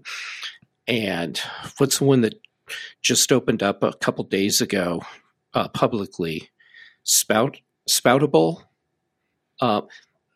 and 0.89 1.41
what's 1.79 1.99
the 1.99 2.05
one 2.05 2.23
that 2.23 2.35
just 3.01 3.31
opened 3.31 3.63
up 3.63 3.83
a 3.83 3.93
couple 3.93 4.25
days 4.25 4.61
ago 4.61 5.03
uh, 5.55 5.69
publicly? 5.69 6.51
Spout 7.05 7.59
Spoutable. 7.89 8.65
Uh, 9.61 9.83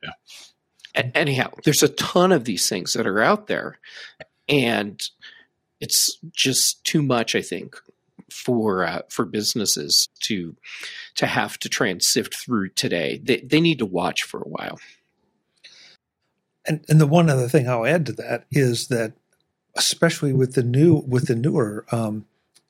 yeah. 0.03 1.11
Anyhow, 1.15 1.51
there's 1.65 1.83
a 1.83 1.89
ton 1.89 2.31
of 2.31 2.45
these 2.45 2.69
things 2.69 2.93
that 2.93 3.07
are 3.07 3.21
out 3.21 3.49
there, 3.49 3.79
and 4.49 5.01
it's 5.81 6.19
just 6.33 6.85
too 6.85 7.03
much. 7.03 7.35
I 7.35 7.43
think 7.43 7.77
for 8.31 8.85
uh, 8.85 9.03
for 9.09 9.25
businesses 9.25 10.09
to 10.25 10.57
to 11.17 11.27
have 11.27 11.59
to 11.59 11.69
try 11.69 11.89
and 11.89 12.03
sift 12.03 12.35
through 12.35 12.71
today. 12.71 13.21
They 13.23 13.41
they 13.41 13.61
need 13.61 13.79
to 13.79 13.87
watch 13.87 14.23
for 14.23 14.41
a 14.41 14.49
while. 14.49 14.79
And 16.67 16.85
and 16.89 17.01
the 17.01 17.07
one 17.07 17.29
other 17.29 17.49
thing 17.49 17.69
I'll 17.69 17.87
add 17.87 18.07
to 18.07 18.13
that 18.13 18.47
is 18.51 18.89
that 18.89 19.13
especially 19.77 20.33
with 20.33 20.55
the 20.55 20.63
new 20.63 20.97
with 21.07 21.27
the 21.27 21.35
newer 21.35 21.85
um, 21.93 22.25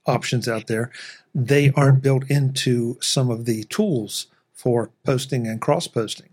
options 0.06 0.48
out 0.48 0.66
there, 0.66 0.90
they 1.34 1.70
aren't 1.72 2.02
built 2.02 2.28
into 2.30 2.98
some 3.00 3.30
of 3.30 3.44
the 3.44 3.64
tools 3.64 4.26
for 4.52 4.90
posting 5.04 5.46
and 5.46 5.60
cross 5.60 5.86
posting. 5.86 6.30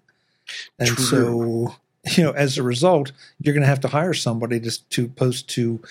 And 0.80 0.90
True. 0.90 1.06
so, 1.06 1.76
you 2.18 2.24
know, 2.24 2.32
as 2.32 2.58
a 2.58 2.64
result, 2.64 3.12
you're 3.42 3.54
going 3.54 3.64
to 3.64 3.68
have 3.68 3.80
to 3.82 3.88
hire 3.88 4.14
somebody 4.14 4.60
just 4.60 4.90
to 4.92 5.08
post 5.08 5.50
to 5.50 5.82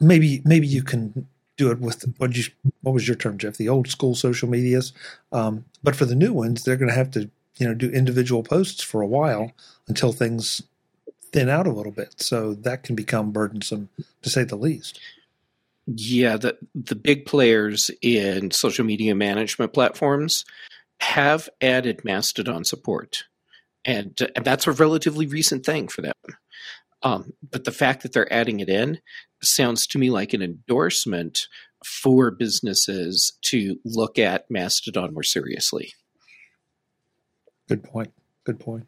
maybe 0.00 0.42
maybe 0.44 0.66
you 0.66 0.82
can 0.82 1.26
do 1.56 1.70
it 1.70 1.80
with 1.80 2.04
what 2.18 2.36
you 2.36 2.44
what 2.82 2.92
was 2.92 3.06
your 3.06 3.16
term, 3.16 3.38
Jeff? 3.38 3.56
The 3.56 3.68
old 3.68 3.88
school 3.88 4.14
social 4.14 4.48
medias. 4.48 4.92
Um, 5.32 5.64
but 5.82 5.96
for 5.96 6.04
the 6.04 6.14
new 6.14 6.32
ones, 6.32 6.64
they're 6.64 6.76
going 6.76 6.90
to 6.90 6.94
have 6.96 7.10
to 7.12 7.30
you 7.58 7.68
know 7.68 7.74
do 7.74 7.90
individual 7.90 8.42
posts 8.42 8.82
for 8.82 9.00
a 9.00 9.06
while 9.06 9.52
until 9.88 10.12
things 10.12 10.62
thin 11.32 11.48
out 11.48 11.66
a 11.66 11.72
little 11.72 11.92
bit. 11.92 12.14
So 12.20 12.54
that 12.54 12.82
can 12.82 12.94
become 12.94 13.32
burdensome 13.32 13.88
to 14.22 14.30
say 14.30 14.44
the 14.44 14.56
least. 14.56 15.00
Yeah, 15.86 16.36
the 16.36 16.56
the 16.74 16.94
big 16.94 17.26
players 17.26 17.90
in 18.02 18.52
social 18.52 18.84
media 18.84 19.14
management 19.14 19.72
platforms 19.72 20.44
have 21.00 21.48
added 21.60 22.04
Mastodon 22.04 22.64
support, 22.64 23.24
and, 23.84 24.16
and 24.36 24.44
that's 24.44 24.68
a 24.68 24.72
relatively 24.72 25.26
recent 25.26 25.66
thing 25.66 25.88
for 25.88 26.02
them. 26.02 26.14
Um, 27.02 27.32
but 27.50 27.64
the 27.64 27.72
fact 27.72 28.02
that 28.02 28.12
they're 28.12 28.32
adding 28.32 28.60
it 28.60 28.68
in 28.68 29.00
sounds 29.42 29.88
to 29.88 29.98
me 29.98 30.10
like 30.10 30.32
an 30.32 30.42
endorsement 30.42 31.48
for 31.84 32.30
businesses 32.30 33.32
to 33.46 33.76
look 33.84 34.20
at 34.20 34.48
Mastodon 34.48 35.12
more 35.12 35.24
seriously. 35.24 35.92
Good 37.68 37.82
point. 37.82 38.12
Good 38.44 38.60
point. 38.60 38.86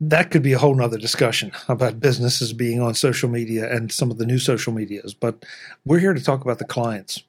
That 0.00 0.30
could 0.30 0.42
be 0.42 0.52
a 0.52 0.58
whole 0.58 0.74
nother 0.74 0.98
discussion 0.98 1.50
about 1.68 2.00
businesses 2.00 2.52
being 2.52 2.80
on 2.80 2.94
social 2.94 3.28
media 3.28 3.72
and 3.72 3.90
some 3.90 4.10
of 4.10 4.18
the 4.18 4.26
new 4.26 4.38
social 4.38 4.72
medias, 4.72 5.12
but 5.12 5.44
we're 5.84 5.98
here 5.98 6.14
to 6.14 6.22
talk 6.22 6.42
about 6.42 6.58
the 6.58 6.64
clients. 6.64 7.24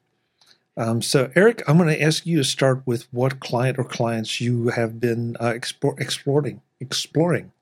Um, 0.76 1.02
so, 1.02 1.30
Eric, 1.34 1.62
I'm 1.66 1.76
going 1.78 1.88
to 1.88 2.02
ask 2.02 2.24
you 2.24 2.38
to 2.38 2.44
start 2.44 2.82
with 2.86 3.06
what 3.12 3.40
client 3.40 3.78
or 3.78 3.84
clients 3.84 4.40
you 4.40 4.68
have 4.68 5.00
been 5.00 5.36
uh, 5.40 5.54
exploring. 5.98 6.62
Exploring. 6.78 7.52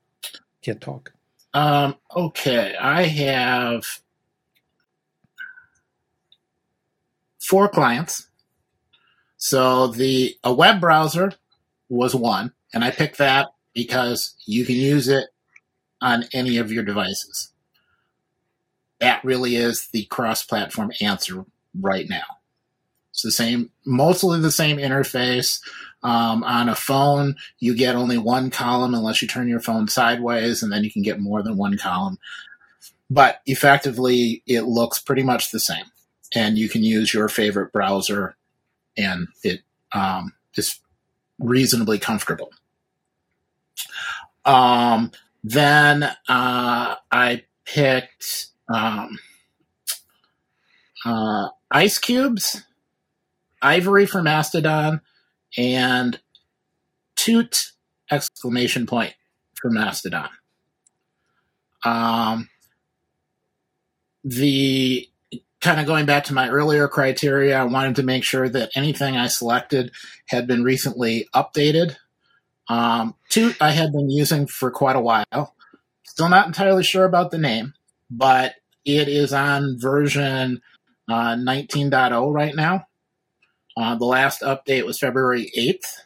Can't 0.63 0.81
talk. 0.81 1.13
Um, 1.55 1.97
okay, 2.15 2.77
I 2.77 3.05
have 3.05 3.85
four 7.41 7.69
clients. 7.69 8.29
So 9.39 9.87
the 9.87 10.37
a 10.45 10.53
web 10.53 10.81
browser 10.81 11.33
was 11.89 12.15
one, 12.15 12.53
and 12.75 12.85
I 12.85 12.91
picked 12.91 13.19
that 13.19 13.49
because 13.75 14.35
you 14.47 14.65
can 14.65 14.77
use 14.77 15.09
it 15.09 15.29
on 16.01 16.25
any 16.33 16.57
of 16.57 16.73
your 16.73 16.83
devices. 16.83 17.53
That 19.01 19.23
really 19.25 19.57
is 19.57 19.89
the 19.93 20.05
cross-platform 20.07 20.93
answer 21.01 21.45
right 21.81 22.09
now. 22.09 22.25
It's 23.11 23.23
the 23.23 23.33
same, 23.33 23.71
mostly 23.85 24.41
the 24.41 24.51
same 24.51 24.77
interface. 24.77 25.61
Um, 26.03 26.45
on 26.45 26.69
a 26.69 26.77
phone, 26.77 27.35
you 27.59 27.75
get 27.75 27.97
only 27.97 28.19
one 28.19 28.51
column 28.51 28.95
unless 28.95 29.21
you 29.21 29.27
turn 29.27 29.49
your 29.49 29.61
phone 29.61 29.89
sideways, 29.89 30.63
and 30.63 30.73
then 30.73 30.85
you 30.85 30.93
can 30.93 31.03
get 31.03 31.19
more 31.19 31.43
than 31.43 31.57
one 31.57 31.77
column. 31.77 32.19
But 33.11 33.41
effectively, 33.47 34.43
it 34.47 34.63
looks 34.63 35.01
pretty 35.01 35.23
much 35.23 35.51
the 35.51 35.59
same, 35.59 35.87
and 36.35 36.59
you 36.59 36.69
can 36.69 36.85
use 36.85 37.13
your 37.13 37.29
favorite 37.29 37.73
browser, 37.73 38.37
and 38.97 39.29
it 39.43 39.63
um, 39.93 40.35
is 40.55 40.79
reasonably 41.39 41.99
comfortable. 41.99 42.51
Um, 44.45 45.13
then 45.45 46.03
uh, 46.03 46.97
I 47.11 47.45
picked 47.65 48.47
um, 48.73 49.19
uh, 51.05 51.49
ice 51.71 51.99
cubes, 51.99 52.63
ivory 53.63 54.07
for 54.07 54.23
Mastodon, 54.23 55.01
and 55.57 56.21
toot 57.17 57.73
exclamation 58.11 58.87
point 58.87 59.15
for 59.55 59.71
Mastodon. 59.71 60.31
Um, 61.85 62.49
the 64.25 65.09
kind 65.61 65.81
of 65.81 65.87
going 65.87 66.07
back 66.07 66.25
to 66.25 66.35
my 66.35 66.49
earlier 66.49 66.89
criteria, 66.89 67.59
I 67.59 67.65
wanted 67.65 67.97
to 67.97 68.03
make 68.03 68.25
sure 68.25 68.49
that 68.49 68.71
anything 68.75 69.17
I 69.17 69.27
selected 69.27 69.93
had 70.27 70.47
been 70.47 70.63
recently 70.63 71.29
updated. 71.35 71.97
Um, 72.69 73.15
Toot 73.29 73.57
I 73.61 73.71
had 73.71 73.93
been 73.93 74.11
using 74.11 74.47
for 74.47 74.71
quite 74.71 74.97
a 74.97 75.01
while. 75.01 75.55
Still 76.05 76.29
not 76.29 76.47
entirely 76.47 76.85
sure 76.85 77.05
about 77.05 77.31
the 77.31 77.39
name, 77.39 77.75
but 78.11 78.55
it 78.85 79.09
is 79.09 79.33
on 79.33 79.79
version 79.79 80.61
uh, 81.09 81.35
19.0 81.35 82.33
right 82.33 82.55
now. 82.55 82.87
Uh, 83.77 83.95
the 83.95 84.05
last 84.05 84.43
update 84.43 84.85
was 84.85 84.99
February 84.99 85.51
8th 85.57 86.03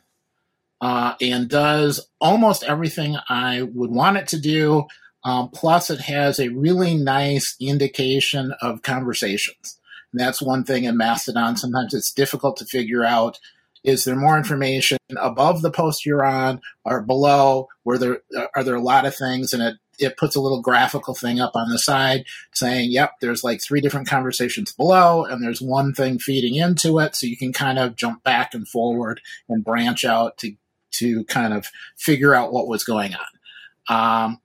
uh, 0.81 1.14
and 1.20 1.48
does 1.48 2.09
almost 2.20 2.64
everything 2.64 3.16
I 3.29 3.62
would 3.62 3.90
want 3.90 4.18
it 4.18 4.29
to 4.29 4.40
do. 4.40 4.87
Um, 5.25 5.48
plus, 5.48 5.88
it 5.88 6.01
has 6.01 6.38
a 6.38 6.48
really 6.48 6.96
nice 6.96 7.57
indication 7.61 8.53
of 8.61 8.83
conversations. 8.83 9.79
And 10.12 10.20
that's 10.20 10.42
one 10.42 10.64
thing 10.64 10.85
in 10.85 10.96
Mastodon. 10.96 11.57
Sometimes 11.57 11.94
it's 11.94 12.12
difficult 12.12 12.57
to 12.59 12.66
figure 12.66 13.05
out 13.05 13.38
is 13.85 14.05
there 14.05 14.16
more 14.16 14.37
information 14.37 14.99
above 15.16 15.62
the 15.62 15.71
post 15.71 16.07
you're 16.07 16.25
on 16.25 16.61
or 16.85 17.03
below? 17.03 17.68
Where 17.83 17.99
there 17.99 18.23
are 18.55 18.62
there 18.62 18.75
a 18.75 18.81
lot 18.81 19.07
of 19.07 19.14
things, 19.14 19.53
and 19.53 19.62
it 19.62 19.77
it 19.99 20.16
puts 20.16 20.37
a 20.37 20.40
little 20.40 20.62
graphical 20.62 21.14
thing 21.14 21.40
up 21.40 21.53
on 21.55 21.71
the 21.71 21.79
side 21.79 22.25
saying, 22.53 22.90
yep, 22.90 23.14
there's 23.21 23.45
like 23.45 23.62
three 23.62 23.81
different 23.81 24.09
conversations 24.09 24.73
below, 24.73 25.25
and 25.25 25.42
there's 25.42 25.61
one 25.61 25.92
thing 25.92 26.18
feeding 26.18 26.55
into 26.55 26.99
it. 26.99 27.14
So 27.14 27.27
you 27.27 27.37
can 27.37 27.53
kind 27.53 27.79
of 27.79 27.97
jump 27.97 28.23
back 28.23 28.55
and 28.55 28.66
forward 28.66 29.21
and 29.49 29.64
branch 29.64 30.05
out 30.05 30.38
to 30.38 30.55
to 30.92 31.25
kind 31.25 31.55
of 31.55 31.66
figure 31.97 32.35
out 32.35 32.53
what 32.53 32.68
was 32.68 32.85
going 32.85 33.14
on. 33.14 34.25
Um, 34.25 34.40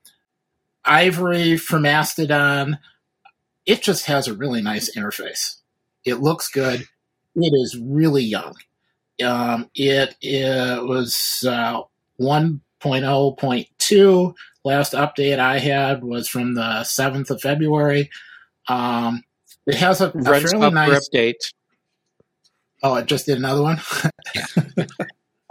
Ivory 0.86 1.58
for 1.58 1.80
Mastodon, 1.80 2.80
it 3.66 3.82
just 3.82 4.06
has 4.06 4.28
a 4.28 4.34
really 4.34 4.62
nice 4.62 4.96
interface. 4.96 5.58
It 6.06 6.22
looks 6.22 6.48
good. 6.50 6.86
It 7.36 7.54
is 7.54 7.78
really 7.80 8.24
young. 8.24 8.56
Um, 9.24 9.70
it, 9.74 10.16
it 10.22 10.84
was 10.84 11.46
uh, 11.48 11.84
1.0.2. 12.20 14.34
Last 14.64 14.94
update 14.94 15.40
I 15.40 15.60
had 15.60 16.04
was 16.04 16.28
from 16.28 16.56
the 16.56 16.82
7th 16.84 17.30
of 17.30 17.42
February. 17.42 18.10
Um, 18.68 19.24
it 19.66 19.76
has 19.76 20.02
a, 20.02 20.10
a 20.10 20.24
fairly 20.24 20.72
nice 20.72 21.10
update. 21.10 21.54
Oh, 22.84 22.96
it 22.96 23.06
just 23.06 23.26
did 23.26 23.38
another 23.38 23.64
one. 23.64 23.80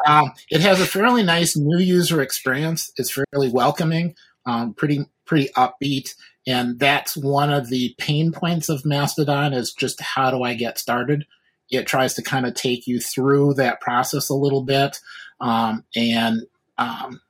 um, 0.07 0.33
it 0.51 0.61
has 0.61 0.81
a 0.81 0.87
fairly 0.87 1.23
nice 1.23 1.57
new 1.57 1.79
user 1.79 2.23
experience. 2.23 2.93
It's 2.97 3.11
fairly 3.11 3.51
welcoming, 3.51 4.15
um, 4.47 4.75
pretty 4.75 5.07
pretty 5.25 5.49
upbeat, 5.57 6.15
and 6.47 6.79
that's 6.79 7.17
one 7.17 7.53
of 7.53 7.69
the 7.69 7.95
pain 7.99 8.33
points 8.33 8.69
of 8.69 8.87
Mastodon 8.87 9.53
is 9.53 9.73
just 9.73 10.01
how 10.01 10.31
do 10.31 10.43
I 10.43 10.55
get 10.55 10.79
started. 10.79 11.27
It 11.71 11.87
tries 11.87 12.15
to 12.15 12.23
kind 12.23 12.47
of 12.47 12.55
take 12.55 12.87
you 12.87 13.01
through 13.01 13.55
that 13.55 13.81
process 13.81 14.29
a 14.29 14.35
little 14.35 14.63
bit, 14.63 15.01
um, 15.41 15.85
and 15.95 16.43
um, 16.79 17.21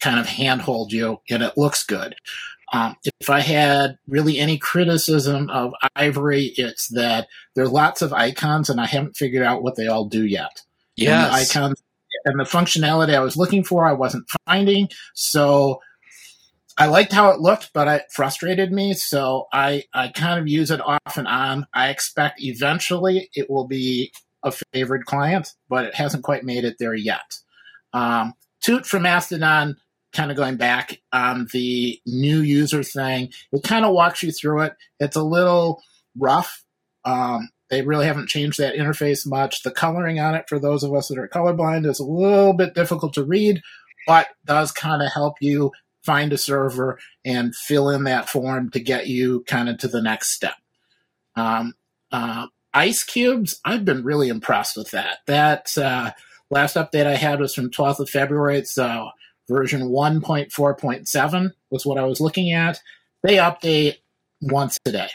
kind 0.00 0.18
of 0.18 0.26
handhold 0.26 0.92
you, 0.92 1.20
and 1.30 1.42
it 1.42 1.56
looks 1.56 1.84
good. 1.84 2.14
Um, 2.72 2.96
if 3.20 3.30
I 3.30 3.40
had 3.40 3.98
really 4.08 4.38
any 4.38 4.58
criticism 4.58 5.48
of 5.50 5.74
Ivory, 5.94 6.52
it's 6.56 6.88
that 6.88 7.28
there 7.54 7.64
are 7.64 7.68
lots 7.68 8.02
of 8.02 8.12
icons 8.12 8.68
and 8.68 8.80
I 8.80 8.86
haven't 8.86 9.16
figured 9.16 9.44
out 9.44 9.62
what 9.62 9.76
they 9.76 9.86
all 9.86 10.06
do 10.06 10.24
yet. 10.26 10.62
Yeah, 10.96 11.30
icons 11.30 11.80
and 12.24 12.40
the 12.40 12.44
functionality 12.44 13.14
I 13.14 13.20
was 13.20 13.36
looking 13.36 13.64
for, 13.64 13.86
I 13.86 13.92
wasn't 13.92 14.26
finding. 14.46 14.88
So 15.14 15.80
I 16.76 16.86
liked 16.86 17.12
how 17.12 17.30
it 17.30 17.40
looked, 17.40 17.70
but 17.72 17.86
it 17.86 18.02
frustrated 18.10 18.72
me. 18.72 18.94
So 18.94 19.46
I, 19.52 19.84
I 19.92 20.08
kind 20.08 20.40
of 20.40 20.48
use 20.48 20.70
it 20.70 20.80
off 20.80 21.16
and 21.16 21.28
on. 21.28 21.66
I 21.72 21.90
expect 21.90 22.42
eventually 22.42 23.30
it 23.34 23.48
will 23.48 23.66
be 23.66 24.12
a 24.42 24.52
favored 24.72 25.04
client, 25.06 25.50
but 25.68 25.84
it 25.84 25.94
hasn't 25.94 26.24
quite 26.24 26.44
made 26.44 26.64
it 26.64 26.76
there 26.78 26.94
yet. 26.94 27.22
Um, 27.92 28.34
Toot 28.60 28.86
from 28.86 29.02
Mastodon 29.02 29.76
kind 30.12 30.30
of 30.30 30.36
going 30.36 30.56
back 30.56 31.00
on 31.12 31.46
the 31.52 32.00
new 32.06 32.40
user 32.40 32.82
thing. 32.82 33.30
It 33.52 33.62
kind 33.62 33.84
of 33.84 33.92
walks 33.92 34.22
you 34.22 34.32
through 34.32 34.62
it. 34.62 34.74
It's 35.00 35.16
a 35.16 35.22
little 35.22 35.80
rough. 36.18 36.64
Um, 37.04 37.50
they 37.70 37.82
really 37.82 38.06
haven't 38.06 38.28
changed 38.28 38.58
that 38.58 38.76
interface 38.76 39.26
much. 39.26 39.62
The 39.62 39.70
coloring 39.70 40.20
on 40.20 40.34
it, 40.34 40.46
for 40.48 40.58
those 40.58 40.82
of 40.82 40.94
us 40.94 41.08
that 41.08 41.18
are 41.18 41.28
colorblind, 41.28 41.86
is 41.86 41.98
a 41.98 42.04
little 42.04 42.52
bit 42.52 42.74
difficult 42.74 43.14
to 43.14 43.24
read, 43.24 43.60
but 44.06 44.28
does 44.44 44.70
kind 44.72 45.02
of 45.02 45.12
help 45.12 45.34
you 45.40 45.72
find 46.04 46.32
a 46.32 46.38
server 46.38 46.98
and 47.24 47.54
fill 47.54 47.88
in 47.88 48.04
that 48.04 48.28
form 48.28 48.70
to 48.70 48.80
get 48.80 49.06
you 49.06 49.44
kind 49.46 49.68
of 49.68 49.78
to 49.78 49.88
the 49.88 50.02
next 50.02 50.32
step. 50.32 50.54
Um, 51.36 51.74
uh, 52.12 52.46
ice 52.72 53.02
cubes, 53.02 53.60
I've 53.64 53.84
been 53.84 54.04
really 54.04 54.28
impressed 54.28 54.76
with 54.76 54.90
that. 54.90 55.18
That 55.26 55.76
uh, 55.78 56.12
last 56.50 56.76
update 56.76 57.06
I 57.06 57.14
had 57.14 57.40
was 57.40 57.54
from 57.54 57.70
12th 57.70 58.00
of 58.00 58.10
February. 58.10 58.58
It's 58.58 58.78
uh, 58.78 59.08
version 59.48 59.88
1.4.7 59.88 61.52
was 61.70 61.86
what 61.86 61.98
I 61.98 62.04
was 62.04 62.20
looking 62.20 62.52
at. 62.52 62.80
They 63.22 63.36
update 63.36 63.96
once 64.40 64.78
a 64.86 64.92
day, 64.92 65.08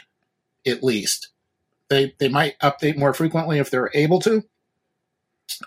at 0.66 0.82
least. 0.82 1.28
They 1.88 2.14
they 2.18 2.28
might 2.28 2.58
update 2.60 2.96
more 2.96 3.12
frequently 3.12 3.58
if 3.58 3.70
they're 3.70 3.90
able 3.94 4.20
to. 4.20 4.44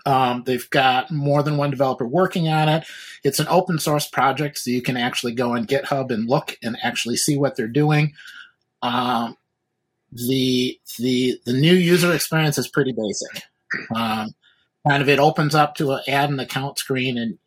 Um, 0.06 0.42
they've 0.44 0.68
got 0.70 1.10
more 1.10 1.42
than 1.42 1.56
one 1.56 1.70
developer 1.70 2.06
working 2.06 2.48
on 2.48 2.68
it. 2.68 2.86
It's 3.22 3.38
an 3.38 3.48
open 3.48 3.78
source 3.78 4.08
project, 4.08 4.58
so 4.58 4.70
you 4.70 4.82
can 4.82 4.96
actually 4.96 5.32
go 5.32 5.54
on 5.54 5.66
GitHub 5.66 6.10
and 6.10 6.28
look 6.28 6.56
and 6.62 6.76
actually 6.82 7.16
see 7.16 7.36
what 7.36 7.56
they're 7.56 7.68
doing. 7.68 8.12
Um, 8.82 9.36
the 10.12 10.78
the 10.98 11.40
the 11.44 11.52
new 11.52 11.74
user 11.74 12.12
experience 12.12 12.58
is 12.58 12.68
pretty 12.68 12.92
basic. 12.92 13.44
Um, 13.94 14.34
kind 14.86 15.02
of 15.02 15.08
it 15.08 15.18
opens 15.18 15.54
up 15.54 15.74
to 15.76 15.92
a, 15.92 16.02
add 16.06 16.30
an 16.30 16.38
account 16.38 16.78
screen 16.78 17.18
and 17.18 17.38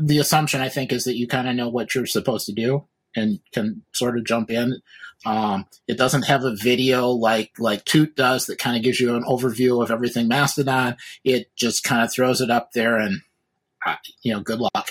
the 0.00 0.18
assumption 0.18 0.60
I 0.60 0.68
think 0.68 0.92
is 0.92 1.04
that 1.04 1.16
you 1.16 1.26
kind 1.26 1.48
of 1.48 1.54
know 1.54 1.68
what 1.68 1.94
you're 1.94 2.06
supposed 2.06 2.46
to 2.46 2.52
do 2.52 2.86
and 3.16 3.40
can 3.52 3.82
sort 3.92 4.16
of 4.16 4.24
jump 4.24 4.50
in. 4.50 4.80
Um, 5.24 5.66
it 5.88 5.98
doesn't 5.98 6.26
have 6.26 6.44
a 6.44 6.54
video 6.54 7.08
like 7.08 7.52
like 7.58 7.84
Toot 7.84 8.14
does 8.14 8.46
that 8.46 8.58
kind 8.58 8.76
of 8.76 8.82
gives 8.82 9.00
you 9.00 9.16
an 9.16 9.24
overview 9.24 9.82
of 9.82 9.90
everything 9.90 10.28
Mastodon. 10.28 10.96
It 11.24 11.50
just 11.56 11.82
kind 11.82 12.02
of 12.02 12.12
throws 12.12 12.40
it 12.40 12.50
up 12.50 12.72
there 12.72 12.98
and 12.98 13.22
uh, 13.84 13.96
you 14.22 14.32
know, 14.32 14.40
good 14.40 14.60
luck. 14.60 14.90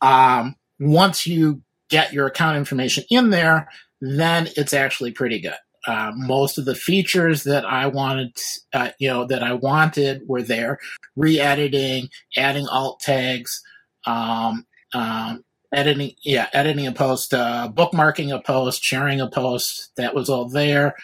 Um, 0.00 0.56
once 0.78 1.26
you 1.26 1.62
get 1.88 2.12
your 2.12 2.26
account 2.26 2.58
information 2.58 3.04
in 3.10 3.30
there, 3.30 3.68
then 4.00 4.48
it's 4.56 4.72
actually 4.74 5.12
pretty 5.12 5.40
good. 5.40 5.54
Uh, 5.86 6.10
most 6.14 6.58
of 6.58 6.64
the 6.64 6.74
features 6.74 7.44
that 7.44 7.64
I 7.64 7.86
wanted, 7.86 8.36
uh, 8.72 8.90
you 8.98 9.08
know, 9.08 9.24
that 9.24 9.42
I 9.42 9.52
wanted 9.52 10.22
were 10.26 10.42
there. 10.42 10.80
Re-editing, 11.14 12.08
adding 12.36 12.66
alt 12.66 13.00
tags, 13.00 13.62
um, 14.04 14.66
um, 14.92 15.44
editing, 15.72 16.12
yeah, 16.22 16.48
editing 16.52 16.86
a 16.86 16.92
post, 16.92 17.34
uh, 17.34 17.70
bookmarking 17.72 18.34
a 18.34 18.40
post, 18.40 18.82
sharing 18.82 19.20
a 19.20 19.28
post. 19.28 19.90
That 19.96 20.14
was 20.14 20.28
all 20.28 20.48
there. 20.48 20.94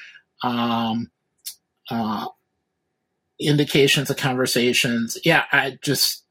Um, 0.43 1.11
uh, 1.91 2.27
indications 3.41 4.11
of 4.11 4.17
conversations. 4.17 5.19
Yeah, 5.25 5.45
I 5.53 5.79
just 5.83 6.25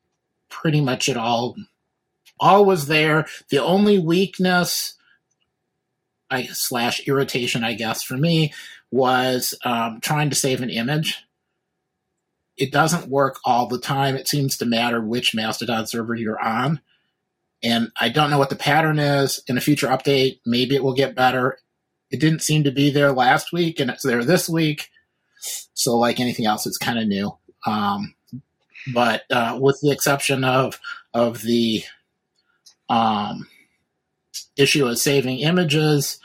pretty 0.50 0.82
much 0.82 1.10
it 1.10 1.18
all, 1.18 1.56
all 2.40 2.66
was 2.66 2.88
there. 2.88 3.28
The 3.50 3.64
only 3.64 4.00
weakness, 4.00 4.96
I 6.30 6.46
slash 6.46 7.08
irritation, 7.08 7.64
I 7.64 7.74
guess 7.74 8.04
for 8.04 8.18
me, 8.18 8.54
was 8.92 9.54
um, 9.66 10.00
trying 10.02 10.30
to 10.30 10.36
save 10.36 10.62
an 10.62 10.70
image 10.70 11.26
it 12.62 12.72
doesn't 12.72 13.10
work 13.10 13.40
all 13.44 13.68
the 13.68 13.80
time. 13.80 14.16
It 14.16 14.28
seems 14.28 14.56
to 14.58 14.66
matter 14.68 15.02
which 15.02 15.34
Mastodon 15.34 15.88
server 15.88 16.14
you're 16.14 16.40
on. 16.40 16.80
And 17.64 17.92
I 18.00 18.10
don't 18.10 18.30
know 18.32 18.40
what 18.40 18.50
the 18.50 18.56
pattern 18.56 19.00
is. 19.00 19.42
In 19.48 19.58
a 19.58 19.62
future 19.62 19.88
update, 19.88 20.40
maybe 20.46 20.76
it 20.76 20.84
will 20.84 20.96
get 20.96 21.16
better. 21.16 21.60
It 22.10 22.20
didn't 22.20 22.42
seem 22.42 22.64
to 22.64 22.72
be 22.72 22.90
there 22.90 23.12
last 23.12 23.54
week, 23.54 23.80
and 23.80 23.90
it's 23.90 24.04
there 24.04 24.24
this 24.24 24.50
week. 24.50 24.90
So, 25.74 25.98
like 25.98 26.20
anything 26.20 26.46
else, 26.46 26.66
it's 26.66 26.78
kind 26.78 27.00
of 27.00 27.08
new. 27.08 27.38
Um, 27.66 28.16
but 28.94 29.24
uh, 29.32 29.58
with 29.62 29.80
the 29.82 29.92
exception 29.92 30.44
of 30.44 30.80
of 31.14 31.42
the 31.42 31.84
um, 32.90 33.48
issue 34.58 34.88
of 34.88 34.98
saving 34.98 35.40
images, 35.40 36.20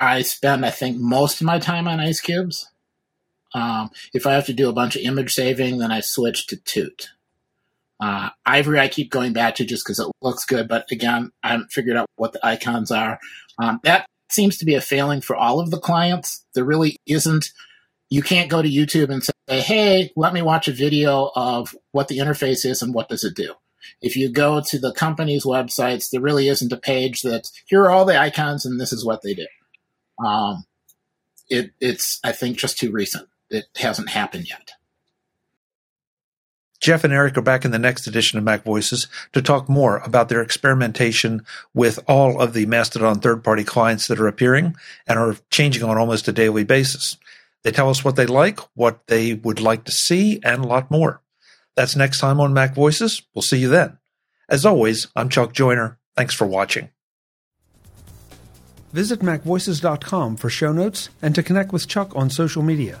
I 0.00 0.22
spend 0.22 0.66
I 0.66 0.70
think 0.70 0.98
most 0.98 1.40
of 1.40 1.46
my 1.46 1.58
time 1.58 1.88
on 1.88 2.00
ice 2.00 2.20
cubes. 2.20 2.68
Um, 3.54 3.90
if 4.12 4.26
I 4.26 4.32
have 4.32 4.46
to 4.46 4.52
do 4.52 4.68
a 4.68 4.72
bunch 4.72 4.96
of 4.96 5.02
image 5.02 5.32
saving, 5.32 5.78
then 5.78 5.92
I 5.92 6.00
switch 6.00 6.48
to 6.48 6.56
Toot. 6.56 7.10
Uh, 8.04 8.28
Ivory, 8.44 8.78
I 8.80 8.88
keep 8.88 9.10
going 9.10 9.32
back 9.32 9.54
to 9.54 9.64
just 9.64 9.82
because 9.82 9.98
it 9.98 10.06
looks 10.20 10.44
good, 10.44 10.68
but 10.68 10.84
again, 10.92 11.30
I 11.42 11.52
haven't 11.52 11.72
figured 11.72 11.96
out 11.96 12.06
what 12.16 12.34
the 12.34 12.46
icons 12.46 12.90
are. 12.90 13.18
Um, 13.58 13.80
that 13.82 14.04
seems 14.28 14.58
to 14.58 14.66
be 14.66 14.74
a 14.74 14.82
failing 14.82 15.22
for 15.22 15.34
all 15.34 15.58
of 15.58 15.70
the 15.70 15.80
clients. 15.80 16.44
There 16.54 16.66
really 16.66 16.98
isn't. 17.06 17.46
You 18.10 18.22
can't 18.22 18.50
go 18.50 18.60
to 18.60 18.68
YouTube 18.68 19.08
and 19.08 19.24
say, 19.24 19.60
"Hey, 19.62 20.10
let 20.16 20.34
me 20.34 20.42
watch 20.42 20.68
a 20.68 20.72
video 20.72 21.30
of 21.34 21.74
what 21.92 22.08
the 22.08 22.18
interface 22.18 22.66
is 22.66 22.82
and 22.82 22.92
what 22.92 23.08
does 23.08 23.24
it 23.24 23.34
do." 23.34 23.54
If 24.02 24.18
you 24.18 24.28
go 24.28 24.60
to 24.60 24.78
the 24.78 24.92
company's 24.92 25.44
websites, 25.44 26.10
there 26.10 26.20
really 26.20 26.48
isn't 26.48 26.72
a 26.72 26.76
page 26.76 27.22
that 27.22 27.50
here 27.64 27.84
are 27.84 27.90
all 27.90 28.04
the 28.04 28.20
icons 28.20 28.66
and 28.66 28.78
this 28.78 28.92
is 28.92 29.02
what 29.02 29.22
they 29.22 29.32
do. 29.32 29.46
Um, 30.22 30.64
it, 31.48 31.70
it's 31.80 32.20
I 32.22 32.32
think 32.32 32.58
just 32.58 32.76
too 32.76 32.90
recent 32.90 33.28
it 33.48 33.64
hasn't 33.76 34.10
happened 34.10 34.50
yet. 34.50 34.72
Jeff 36.84 37.02
and 37.02 37.14
Eric 37.14 37.38
are 37.38 37.40
back 37.40 37.64
in 37.64 37.70
the 37.70 37.78
next 37.78 38.06
edition 38.06 38.36
of 38.36 38.44
Mac 38.44 38.62
Voices 38.62 39.08
to 39.32 39.40
talk 39.40 39.70
more 39.70 40.02
about 40.04 40.28
their 40.28 40.42
experimentation 40.42 41.42
with 41.72 41.98
all 42.06 42.38
of 42.38 42.52
the 42.52 42.66
Mastodon 42.66 43.20
third 43.20 43.42
party 43.42 43.64
clients 43.64 44.06
that 44.06 44.20
are 44.20 44.28
appearing 44.28 44.76
and 45.06 45.18
are 45.18 45.34
changing 45.50 45.82
on 45.82 45.96
almost 45.96 46.28
a 46.28 46.32
daily 46.32 46.62
basis. 46.62 47.16
They 47.62 47.70
tell 47.70 47.88
us 47.88 48.04
what 48.04 48.16
they 48.16 48.26
like, 48.26 48.60
what 48.74 49.06
they 49.06 49.32
would 49.32 49.62
like 49.62 49.84
to 49.84 49.92
see, 49.92 50.42
and 50.44 50.62
a 50.62 50.68
lot 50.68 50.90
more. 50.90 51.22
That's 51.74 51.96
next 51.96 52.20
time 52.20 52.38
on 52.38 52.52
Mac 52.52 52.74
Voices. 52.74 53.22
We'll 53.34 53.40
see 53.40 53.60
you 53.60 53.70
then. 53.70 53.96
As 54.50 54.66
always, 54.66 55.08
I'm 55.16 55.30
Chuck 55.30 55.54
Joiner. 55.54 55.98
Thanks 56.14 56.34
for 56.34 56.46
watching. 56.46 56.90
Visit 58.92 59.20
MacVoices.com 59.20 60.36
for 60.36 60.50
show 60.50 60.70
notes 60.70 61.08
and 61.22 61.34
to 61.34 61.42
connect 61.42 61.72
with 61.72 61.88
Chuck 61.88 62.14
on 62.14 62.28
social 62.28 62.62
media 62.62 63.00